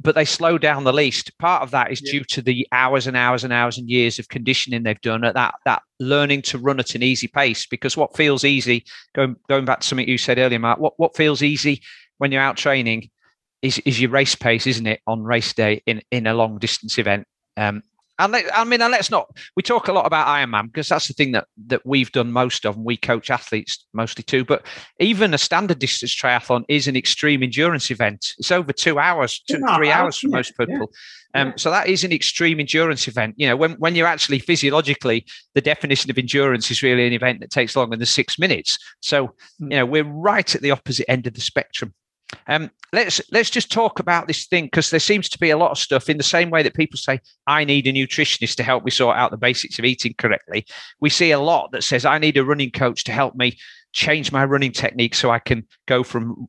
[0.00, 1.36] but they slow down the least.
[1.38, 2.12] Part of that is yeah.
[2.12, 5.34] due to the hours and hours and hours and years of conditioning they've done at
[5.34, 7.66] that that learning to run at an easy pace.
[7.66, 8.84] Because what feels easy,
[9.14, 11.82] going going back to something you said earlier, Mark, what what feels easy
[12.18, 13.10] when you're out training
[13.62, 16.98] is is your race pace, isn't it, on race day in in a long distance
[16.98, 17.26] event.
[17.56, 17.82] Um,
[18.18, 19.28] And let, I mean, and let's not.
[19.56, 22.66] We talk a lot about Ironman because that's the thing that that we've done most
[22.66, 24.44] of, and we coach athletes mostly too.
[24.44, 24.66] But
[24.98, 28.34] even a standard distance triathlon is an extreme endurance event.
[28.38, 30.90] It's over two hours, two three hours for most people.
[31.34, 33.34] Um, so that is an extreme endurance event.
[33.36, 37.40] You know, when when you're actually physiologically, the definition of endurance is really an event
[37.40, 38.78] that takes longer than six minutes.
[39.00, 41.94] So you know, we're right at the opposite end of the spectrum.
[42.46, 45.70] Um, let's let's just talk about this thing because there seems to be a lot
[45.70, 48.84] of stuff in the same way that people say I need a nutritionist to help
[48.84, 50.66] me sort out the basics of eating correctly.
[51.00, 53.58] We see a lot that says I need a running coach to help me
[53.92, 56.48] change my running technique so I can go from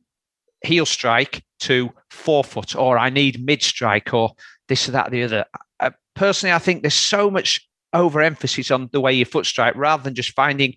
[0.62, 4.32] heel strike to forefoot, or I need mid strike, or
[4.68, 5.44] this or that, or the other.
[5.78, 10.02] Uh, personally, I think there's so much overemphasis on the way you foot strike rather
[10.02, 10.74] than just finding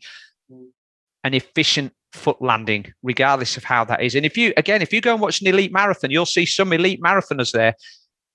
[1.24, 4.16] an efficient foot landing, regardless of how that is.
[4.16, 6.72] And if you, again, if you go and watch an elite marathon, you'll see some
[6.72, 7.76] elite marathoners there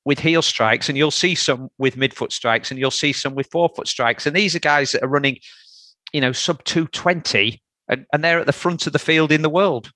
[0.05, 3.49] with heel strikes, and you'll see some with midfoot strikes, and you'll see some with
[3.51, 4.27] forefoot strikes.
[4.27, 5.39] And these are guys that are running,
[6.13, 9.51] you know, sub 220, and, and they're at the front of the field in the
[9.51, 9.93] world.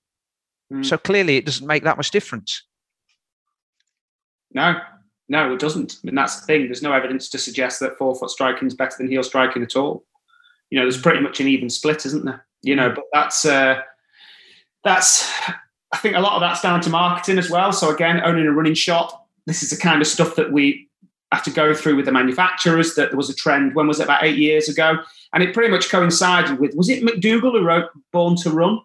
[0.71, 0.85] Mm.
[0.85, 2.63] So clearly it doesn't make that much difference.
[4.53, 4.79] No,
[5.29, 5.97] no, it doesn't.
[6.03, 6.65] And that's the thing.
[6.65, 10.05] There's no evidence to suggest that forefoot striking is better than heel striking at all.
[10.69, 12.45] You know, there's pretty much an even split, isn't there?
[12.63, 13.81] You know, but that's uh,
[14.83, 15.31] that's
[15.91, 17.71] I think a lot of that's down to marketing as well.
[17.71, 20.89] So again, owning a running shop, this is the kind of stuff that we
[21.31, 22.95] have to go through with the manufacturers.
[22.95, 23.75] That there was a trend.
[23.75, 24.03] When was it?
[24.03, 24.97] About eight years ago,
[25.33, 28.79] and it pretty much coincided with was it McDougall who wrote Born to Run?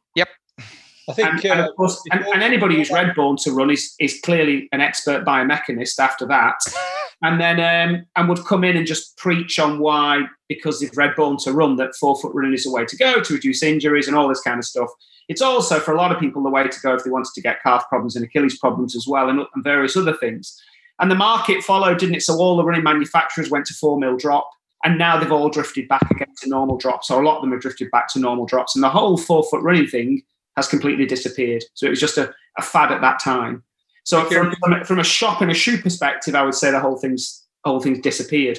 [1.09, 3.95] I think, and, uh, and, course, and, and, anybody who's read Born to Run is
[3.99, 6.59] is clearly an expert biomechanist after that,
[7.23, 11.17] and then um, and would come in and just preach on why because they've read
[11.17, 14.17] Born to Run that forefoot running is the way to go to reduce injuries and
[14.17, 14.91] all this kind of stuff.
[15.29, 17.43] It's also for a lot of people the way to go if they wanted to
[17.43, 20.61] get calf problems and Achilles problems as well, and, and various other things.
[21.01, 22.23] And the market followed, didn't it?
[22.23, 24.51] So all the running manufacturers went to four mil drop,
[24.85, 27.53] and now they've all drifted back again to normal drops, or a lot of them
[27.53, 30.23] have drifted back to normal drops, and the whole forefoot running thing
[30.59, 31.65] has completely disappeared.
[31.75, 33.63] So it was just a, a fad at that time.
[34.05, 34.55] So from,
[34.85, 38.01] from, a shop and a shoe perspective, I would say the whole thing's whole thing's
[38.01, 38.59] disappeared.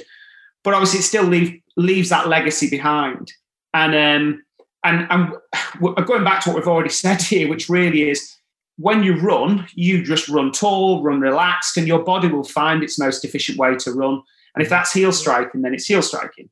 [0.64, 3.32] But obviously, it still leave, leaves that legacy behind.
[3.74, 4.44] And um,
[4.84, 8.36] and and going back to what we've already said here, which really is
[8.78, 12.98] when you run, you just run tall, run relaxed, and your body will find its
[12.98, 14.22] most efficient way to run.
[14.56, 16.50] And if that's heel striking, then it's heel striking.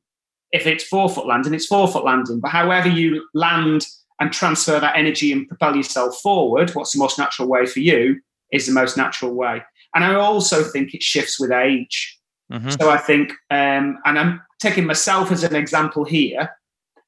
[0.52, 2.40] If it's forefoot landing, it's forefoot landing.
[2.40, 3.86] But however you land
[4.20, 8.20] and transfer that energy and propel yourself forward, what's the most natural way for you
[8.52, 9.62] is the most natural way.
[9.94, 12.18] And I also think it shifts with age.
[12.52, 12.70] Mm-hmm.
[12.70, 16.50] So I think, um, and I'm taking myself as an example here,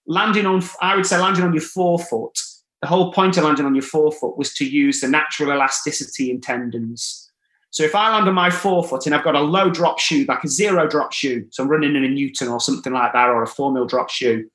[0.06, 2.38] landing on, I would say landing on your forefoot,
[2.82, 6.40] the whole point of landing on your forefoot was to use the natural elasticity in
[6.40, 7.30] tendons.
[7.70, 10.42] So if I land on my forefoot and I've got a low drop shoe, like
[10.42, 13.42] a zero drop shoe, so I'm running in a Newton or something like that, or
[13.42, 14.50] a four mil drop shoe,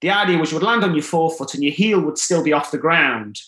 [0.00, 2.52] the idea was you would land on your forefoot and your heel would still be
[2.52, 3.40] off the ground.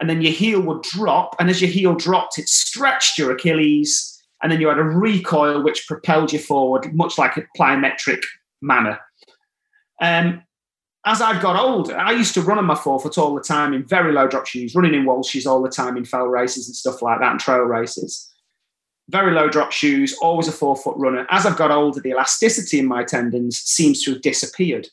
[0.00, 1.36] And then your heel would drop.
[1.38, 4.12] And as your heel dropped, it stretched your Achilles.
[4.42, 8.22] And then you had a recoil which propelled you forward, much like a plyometric
[8.60, 8.98] manner.
[10.02, 10.42] Um,
[11.06, 13.86] as I've got older, I used to run on my forefoot all the time in
[13.86, 17.00] very low drop shoes, running in Walshes all the time in fell races and stuff
[17.00, 18.28] like that and trail races.
[19.08, 21.24] Very low drop shoes, always a forefoot runner.
[21.30, 24.88] As I've got older, the elasticity in my tendons seems to have disappeared.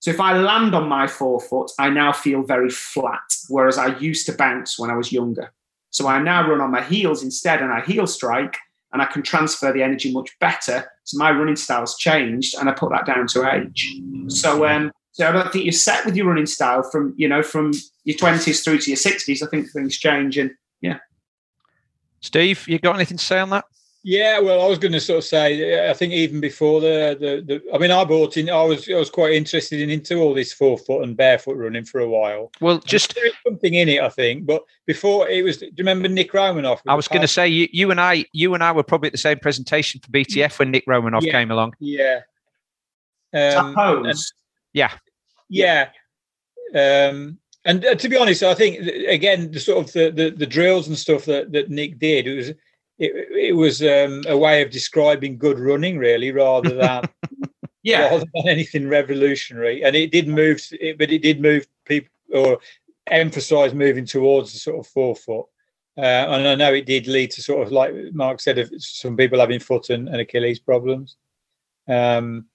[0.00, 4.26] So if I land on my forefoot, I now feel very flat, whereas I used
[4.26, 5.52] to bounce when I was younger.
[5.90, 8.56] So I now run on my heels instead and I heel strike
[8.92, 10.90] and I can transfer the energy much better.
[11.04, 14.00] So my running style's changed and I put that down to age.
[14.28, 17.42] So um, so I don't think you're set with your running style from, you know,
[17.42, 17.72] from
[18.04, 19.42] your 20s through to your 60s.
[19.42, 20.98] I think things change and yeah.
[22.20, 23.64] Steve, you got anything to say on that?
[24.10, 27.60] Yeah, well, I was going to sort of say, I think even before the, the,
[27.60, 30.32] the I mean, I bought in, I was, I was quite interested in into all
[30.32, 32.50] this forefoot and barefoot running for a while.
[32.58, 34.46] Well, just there's something in it, I think.
[34.46, 36.80] But before it was, do you remember Nick Romanov?
[36.86, 39.12] I was going to say, you, you and I, you and I were probably at
[39.12, 41.74] the same presentation for BTF when Nick Romanov yeah, came along.
[41.78, 42.20] Yeah.
[43.34, 44.18] Um, and,
[44.72, 44.92] yeah.
[45.50, 45.90] Yeah.
[46.74, 47.36] Um,
[47.66, 50.88] and uh, to be honest, I think again, the sort of the, the, the drills
[50.88, 52.52] and stuff that, that Nick did, it was
[52.98, 57.04] it, it was um, a way of describing good running, really, rather than
[57.82, 59.84] yeah, rather than anything revolutionary.
[59.84, 62.58] And it did move, it, but it did move people or
[63.06, 65.46] emphasize moving towards the sort of forefoot.
[65.96, 69.16] Uh, and I know it did lead to sort of like Mark said, of some
[69.16, 71.16] people having foot and, and Achilles problems.
[71.88, 72.46] Um,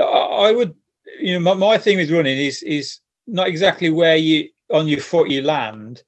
[0.00, 0.74] I would,
[1.18, 5.00] you know, my, my thing with running is is not exactly where you on your
[5.00, 6.02] foot you land,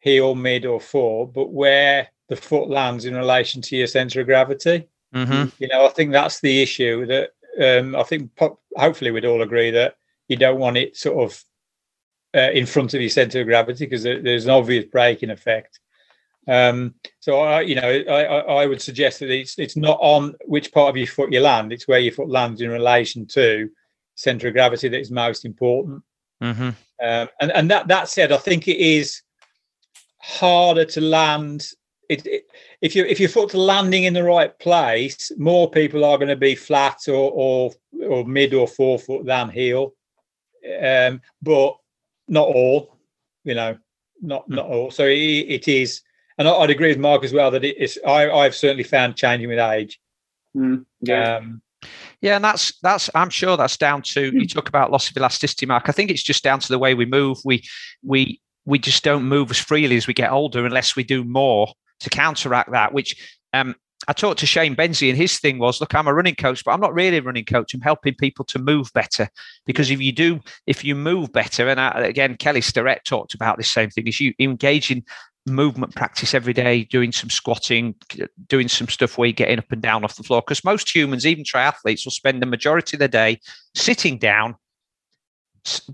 [0.00, 4.26] heel, mid, or fore, but where the foot lands in relation to your center of
[4.26, 4.88] gravity.
[5.14, 5.50] Mm-hmm.
[5.58, 9.42] You know, I think that's the issue that um, I think po- hopefully we'd all
[9.42, 9.96] agree that
[10.28, 11.44] you don't want it sort of
[12.34, 15.78] uh, in front of your center of gravity because there, there's an obvious braking effect.
[16.48, 20.34] Um, so I, you know, I, I, I would suggest that it's it's not on
[20.46, 23.70] which part of your foot you land; it's where your foot lands in relation to
[24.14, 26.02] center of gravity that is most important.
[26.42, 26.70] Mm-hmm.
[27.06, 29.20] Um, and and that that said, I think it is
[30.22, 31.68] harder to land.
[32.12, 32.44] It, it,
[32.82, 36.36] if you if your foot's landing in the right place, more people are going to
[36.36, 37.72] be flat or or
[38.06, 39.94] or mid or forefoot than heel,
[40.82, 41.76] um, but
[42.28, 42.98] not all.
[43.44, 43.78] You know,
[44.20, 44.90] not not all.
[44.90, 46.02] So it, it is,
[46.36, 47.98] and I, would agree with Mark as well that it is.
[48.06, 49.98] I I've certainly found changing with age.
[50.54, 51.36] Mm, yeah.
[51.36, 51.62] Um,
[52.20, 55.64] Yeah, and that's that's I'm sure that's down to you talk about loss of elasticity,
[55.64, 55.88] Mark.
[55.88, 57.38] I think it's just down to the way we move.
[57.42, 57.64] We
[58.02, 61.72] we we just don't move as freely as we get older unless we do more
[62.02, 62.92] to counteract that.
[62.92, 63.16] Which
[63.52, 63.74] um,
[64.08, 66.72] I talked to Shane Benzie, and his thing was, look, I'm a running coach, but
[66.72, 67.72] I'm not really a running coach.
[67.72, 69.28] I'm helping people to move better
[69.64, 73.58] because if you do, if you move better, and I, again, Kelly Starrett talked about
[73.58, 75.04] this same thing, is you engage in
[75.46, 77.94] movement practice every day, doing some squatting,
[78.48, 80.40] doing some stuff where you're getting up and down off the floor.
[80.40, 83.40] Because most humans, even triathletes, will spend the majority of their day
[83.74, 84.56] sitting down,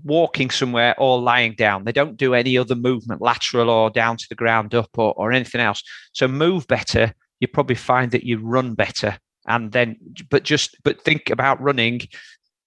[0.03, 1.83] walking somewhere, or lying down.
[1.83, 5.31] They don't do any other movement, lateral or down to the ground up or, or
[5.31, 5.83] anything else.
[6.13, 7.13] So move better.
[7.39, 9.17] You probably find that you run better.
[9.47, 9.97] And then,
[10.29, 12.01] but just, but think about running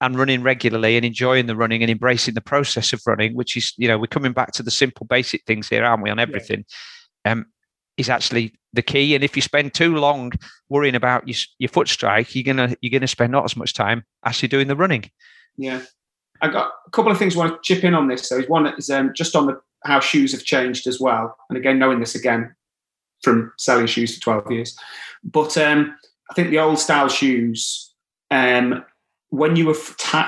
[0.00, 3.72] and running regularly and enjoying the running and embracing the process of running, which is,
[3.76, 6.64] you know, we're coming back to the simple basic things here, aren't we, on everything,
[7.24, 7.32] yeah.
[7.32, 7.46] um,
[7.96, 9.14] is actually the key.
[9.14, 10.32] And if you spend too long
[10.68, 14.02] worrying about your, your foot strike, you're gonna you're gonna spend not as much time
[14.24, 15.08] actually doing the running.
[15.56, 15.82] Yeah,
[16.42, 18.28] I got a couple of things I want to chip in on this.
[18.28, 21.78] So, one is um, just on the how shoes have changed as well, and again,
[21.78, 22.54] knowing this again
[23.22, 24.76] from selling shoes for twelve years,
[25.24, 25.96] but um,
[26.30, 27.92] I think the old style shoes
[28.30, 28.84] um,
[29.30, 29.76] when you were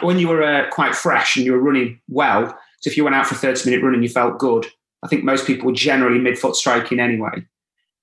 [0.03, 3.17] when you were uh, quite fresh and you were running well, so if you went
[3.17, 4.67] out for a 30 minute run and you felt good,
[5.03, 7.47] I think most people were generally midfoot striking anyway,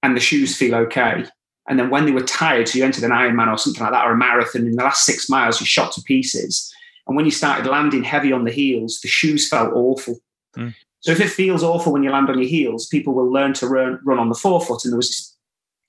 [0.03, 1.26] and the shoes feel okay.
[1.68, 4.05] And then when they were tired, so you entered an Ironman or something like that,
[4.05, 6.74] or a marathon, in the last six miles, you shot to pieces.
[7.08, 10.20] And when you started landing heavy on the heels, the shoes felt awful.
[10.58, 10.74] Mm.
[10.99, 13.68] So if it feels awful when you land on your heels, people will learn to
[13.68, 14.86] run, run on the forefoot.
[14.86, 15.36] And there was,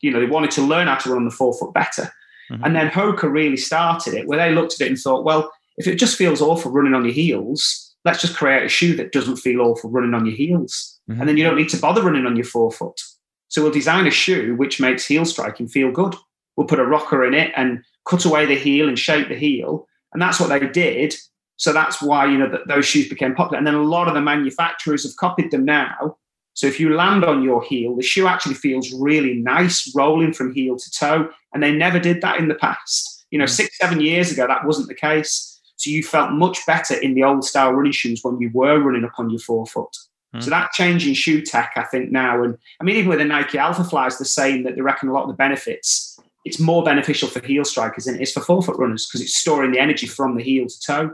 [0.01, 2.11] you know, they wanted to learn how to run on the forefoot better.
[2.51, 2.65] Mm-hmm.
[2.65, 5.87] And then Hoka really started it, where they looked at it and thought, well, if
[5.87, 9.37] it just feels awful running on your heels, let's just create a shoe that doesn't
[9.37, 10.99] feel awful running on your heels.
[11.11, 11.21] Mm-hmm.
[11.21, 13.01] And then you don't need to bother running on your forefoot.
[13.49, 16.15] So we'll design a shoe which makes heel striking feel good.
[16.57, 19.87] We'll put a rocker in it and cut away the heel and shape the heel.
[20.13, 21.15] And that's what they did.
[21.57, 23.59] So that's why, you know, that those shoes became popular.
[23.59, 26.17] And then a lot of the manufacturers have copied them now.
[26.55, 30.53] So if you land on your heel, the shoe actually feels really nice rolling from
[30.53, 31.31] heel to toe.
[31.55, 33.25] And they never did that in the past.
[33.31, 33.51] You know, mm.
[33.51, 35.61] six, seven years ago, that wasn't the case.
[35.77, 39.05] So you felt much better in the old style running shoes when you were running
[39.05, 39.97] up on your forefoot.
[40.35, 40.43] Mm.
[40.43, 43.25] So that change in shoe tech, I think now, and I mean, even with the
[43.25, 46.12] Nike Alpha Flies, they're saying that they reckon a lot of the benefits,
[46.45, 49.73] it's more beneficial for heel strikers than it is for forefoot runners because it's storing
[49.73, 51.11] the energy from the heel to toe.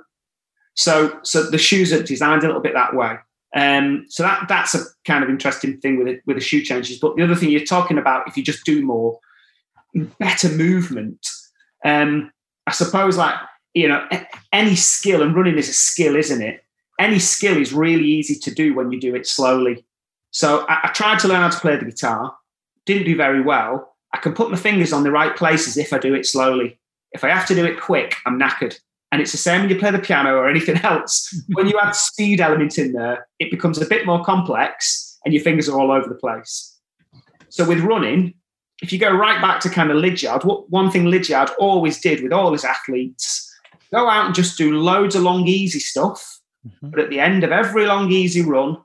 [0.74, 3.16] So, so the shoes are designed a little bit that way.
[3.54, 6.98] Um, so that that's a kind of interesting thing with it, with the shoe changes.
[6.98, 9.18] But the other thing you're talking about, if you just do more,
[10.18, 11.26] better movement.
[11.84, 12.30] Um,
[12.66, 13.34] I suppose, like
[13.74, 14.06] you know,
[14.52, 16.64] any skill and running is a skill, isn't it?
[16.98, 19.86] Any skill is really easy to do when you do it slowly.
[20.30, 22.34] So I, I tried to learn how to play the guitar,
[22.86, 23.96] didn't do very well.
[24.14, 26.78] I can put my fingers on the right places if I do it slowly.
[27.12, 28.78] If I have to do it quick, I'm knackered.
[29.11, 31.34] And it's the same when you play the piano or anything else.
[31.52, 35.42] when you add speed element in there, it becomes a bit more complex and your
[35.42, 36.76] fingers are all over the place.
[37.48, 38.34] So with running,
[38.82, 42.22] if you go right back to kind of Lydiard, what one thing Lydiard always did
[42.22, 43.44] with all his athletes,
[43.92, 46.40] go out and just do loads of long, easy stuff.
[46.66, 46.90] Mm-hmm.
[46.90, 48.76] But at the end of every long, easy run,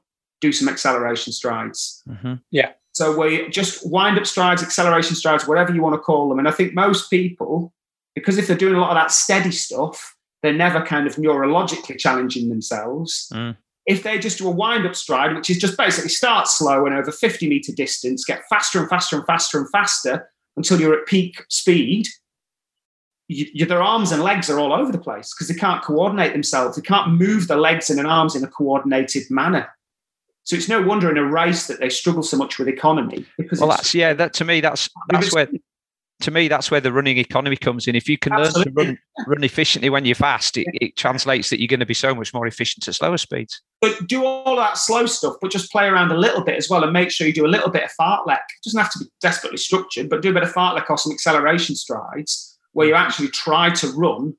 [0.41, 2.01] do some acceleration strides.
[2.07, 2.33] Mm-hmm.
[2.51, 2.71] Yeah.
[2.93, 6.39] So we just wind up strides, acceleration strides, whatever you want to call them.
[6.39, 7.73] And I think most people,
[8.15, 11.97] because if they're doing a lot of that steady stuff, they're never kind of neurologically
[11.97, 13.29] challenging themselves.
[13.33, 16.85] Mm if they just do a wind up stride, which is just basically start slow
[16.85, 20.97] and over 50 meter distance, get faster and faster and faster and faster until you're
[20.97, 22.07] at peak speed,
[23.27, 26.33] you, you, their arms and legs are all over the place because they can't coordinate
[26.33, 26.75] themselves.
[26.75, 29.69] They can't move their legs and arms in a coordinated manner.
[30.45, 33.25] So it's no wonder in a race that they struggle so much with economy.
[33.37, 34.13] Because well, that's yeah.
[34.13, 35.47] That to me, that's that's where
[36.23, 37.95] to me, that's where the running economy comes in.
[37.95, 38.71] If you can Absolutely.
[38.75, 41.85] learn to run, run efficiently when you're fast, it, it, translates that you're going to
[41.85, 43.61] be so much more efficient at slower speeds.
[43.81, 46.83] but do all that slow stuff, but just play around a little bit as well
[46.83, 48.37] and make sure you do a little bit of fartlek.
[48.37, 51.11] It doesn't have to be desperately structured, but do a bit of fartlek or some
[51.11, 54.35] acceleration strides where you actually try to run,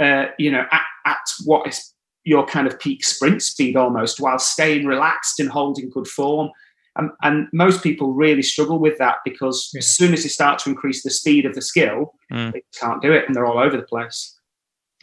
[0.00, 1.91] uh, you know, at, at what is
[2.24, 6.50] your kind of peak sprint speed almost while staying relaxed and holding good form.
[6.96, 9.78] And, and most people really struggle with that because yeah.
[9.78, 12.52] as soon as they start to increase the speed of the skill, mm.
[12.52, 14.38] they can't do it and they're all over the place.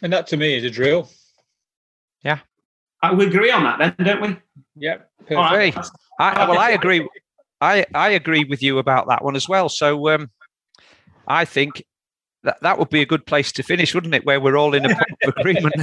[0.02, 1.10] And that to me is a drill.
[2.22, 2.38] Yeah.
[3.02, 4.36] Uh, we agree on that then, don't we?
[4.76, 5.10] Yep.
[5.30, 5.76] Right.
[6.18, 7.08] I, well, I agree.
[7.60, 9.68] I, I agree with you about that one as well.
[9.68, 10.30] So um,
[11.26, 11.84] I think
[12.44, 14.24] that that would be a good place to finish, wouldn't it?
[14.24, 14.96] Where we're all in a
[15.26, 15.74] agreement.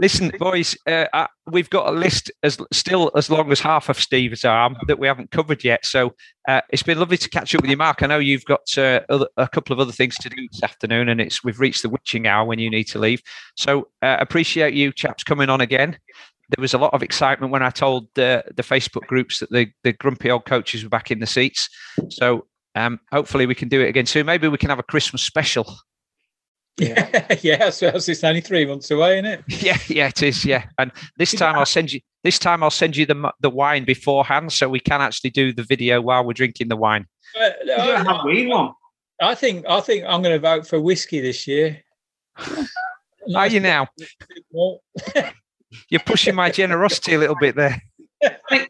[0.00, 3.98] Listen, boys, uh, uh, we've got a list as still as long as half of
[3.98, 5.86] Steve's arm that we haven't covered yet.
[5.86, 6.14] So
[6.48, 8.02] uh, it's been lovely to catch up with you, Mark.
[8.02, 11.08] I know you've got uh, other, a couple of other things to do this afternoon,
[11.08, 13.22] and it's we've reached the witching hour when you need to leave.
[13.56, 15.98] So uh, appreciate you chaps coming on again.
[16.50, 19.92] There was a lot of excitement when I told the Facebook groups that the, the
[19.92, 21.68] grumpy old coaches were back in the seats.
[22.10, 24.26] So um, hopefully we can do it again soon.
[24.26, 25.74] Maybe we can have a Christmas special
[26.78, 27.70] yeah, yeah.
[27.70, 29.44] So it's only three months away, isn't it?
[29.62, 30.44] Yeah, yeah, it is.
[30.44, 32.00] Yeah, and this time I'll send you.
[32.22, 35.62] This time I'll send you the the wine beforehand, so we can actually do the
[35.62, 37.06] video while we're drinking the wine.
[37.38, 38.72] Uh, I, have we one?
[39.20, 41.82] I think I think I'm going to vote for whiskey this year.
[43.34, 43.88] Are you now?
[45.88, 47.82] You're pushing my generosity a little bit there.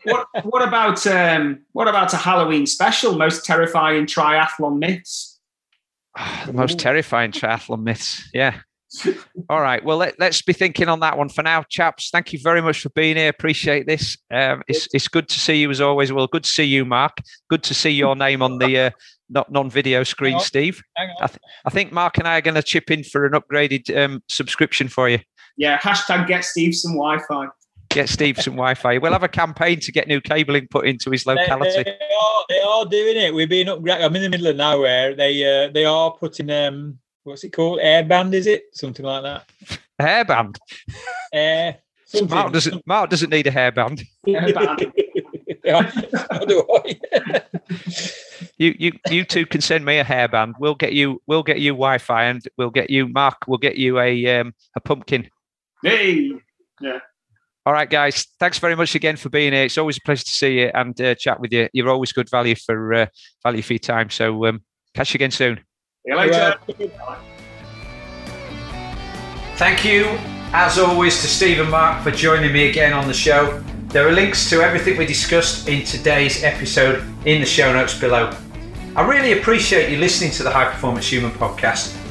[0.05, 3.17] what, what about um, what about a Halloween special?
[3.17, 5.36] Most terrifying triathlon myths
[6.47, 8.29] the most terrifying triathlon myths.
[8.33, 8.61] Yeah.
[9.51, 9.85] All right.
[9.85, 12.09] Well, let, us be thinking on that one for now, chaps.
[12.11, 13.29] Thank you very much for being here.
[13.29, 14.17] Appreciate this.
[14.33, 16.13] Um, it's it's good to see you as always.
[16.13, 17.19] Well, good to see you, Mark.
[17.51, 18.91] Good to see your name on the uh,
[19.29, 20.81] not non-video screen, Steve.
[20.97, 23.95] I, th- I, think Mark and I are going to chip in for an upgraded
[23.97, 25.19] um, subscription for you.
[25.57, 25.79] Yeah.
[25.79, 27.49] Hashtag get Steve some Wi-Fi
[27.97, 28.99] get Steve some Wi-Fi.
[28.99, 31.83] We'll have a campaign to get new cabling put into his locality.
[31.83, 33.35] They, they, are, they are, doing it.
[33.35, 34.05] We're being upgraded.
[34.05, 35.15] I'm in the middle of nowhere.
[35.15, 37.81] They uh, they are putting um what's it called?
[37.81, 38.65] Airband is it?
[38.73, 39.49] Something like that.
[40.01, 40.59] Hairband.
[41.33, 41.73] Uh,
[42.29, 44.03] Mark doesn't Mark doesn't need a hairband.
[44.27, 44.93] Hairband.
[48.59, 50.55] you you you two can send me a hairband.
[50.61, 53.39] We'll get you we'll get you Wi-Fi and we'll get you Mark.
[53.47, 55.31] We'll get you a um a pumpkin.
[55.83, 56.33] Hey,
[56.81, 56.99] yeah.
[57.67, 58.29] All right, guys.
[58.39, 59.65] Thanks very much again for being here.
[59.65, 61.69] It's always a pleasure to see you and uh, chat with you.
[61.73, 63.07] You're always good value for uh,
[63.43, 64.09] value for your time.
[64.09, 64.63] So um,
[64.95, 65.57] catch you again soon.
[65.57, 65.63] See
[66.13, 66.55] you later.
[69.57, 70.05] Thank you,
[70.53, 73.61] as always, to Steve and Mark for joining me again on the show.
[73.89, 78.33] There are links to everything we discussed in today's episode in the show notes below.
[78.95, 82.06] I really appreciate you listening to the High Performance Human podcast.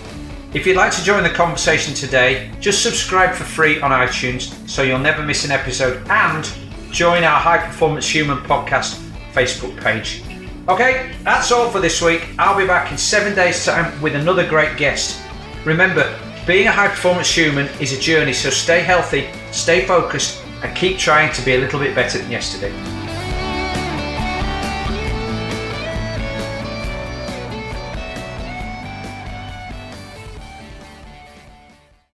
[0.55, 4.83] If you'd like to join the conversation today, just subscribe for free on iTunes so
[4.83, 6.49] you'll never miss an episode and
[6.93, 10.23] join our High Performance Human podcast Facebook page.
[10.69, 12.29] Okay, that's all for this week.
[12.39, 15.21] I'll be back in seven days' time with another great guest.
[15.65, 20.73] Remember, being a high performance human is a journey, so stay healthy, stay focused, and
[20.73, 22.71] keep trying to be a little bit better than yesterday.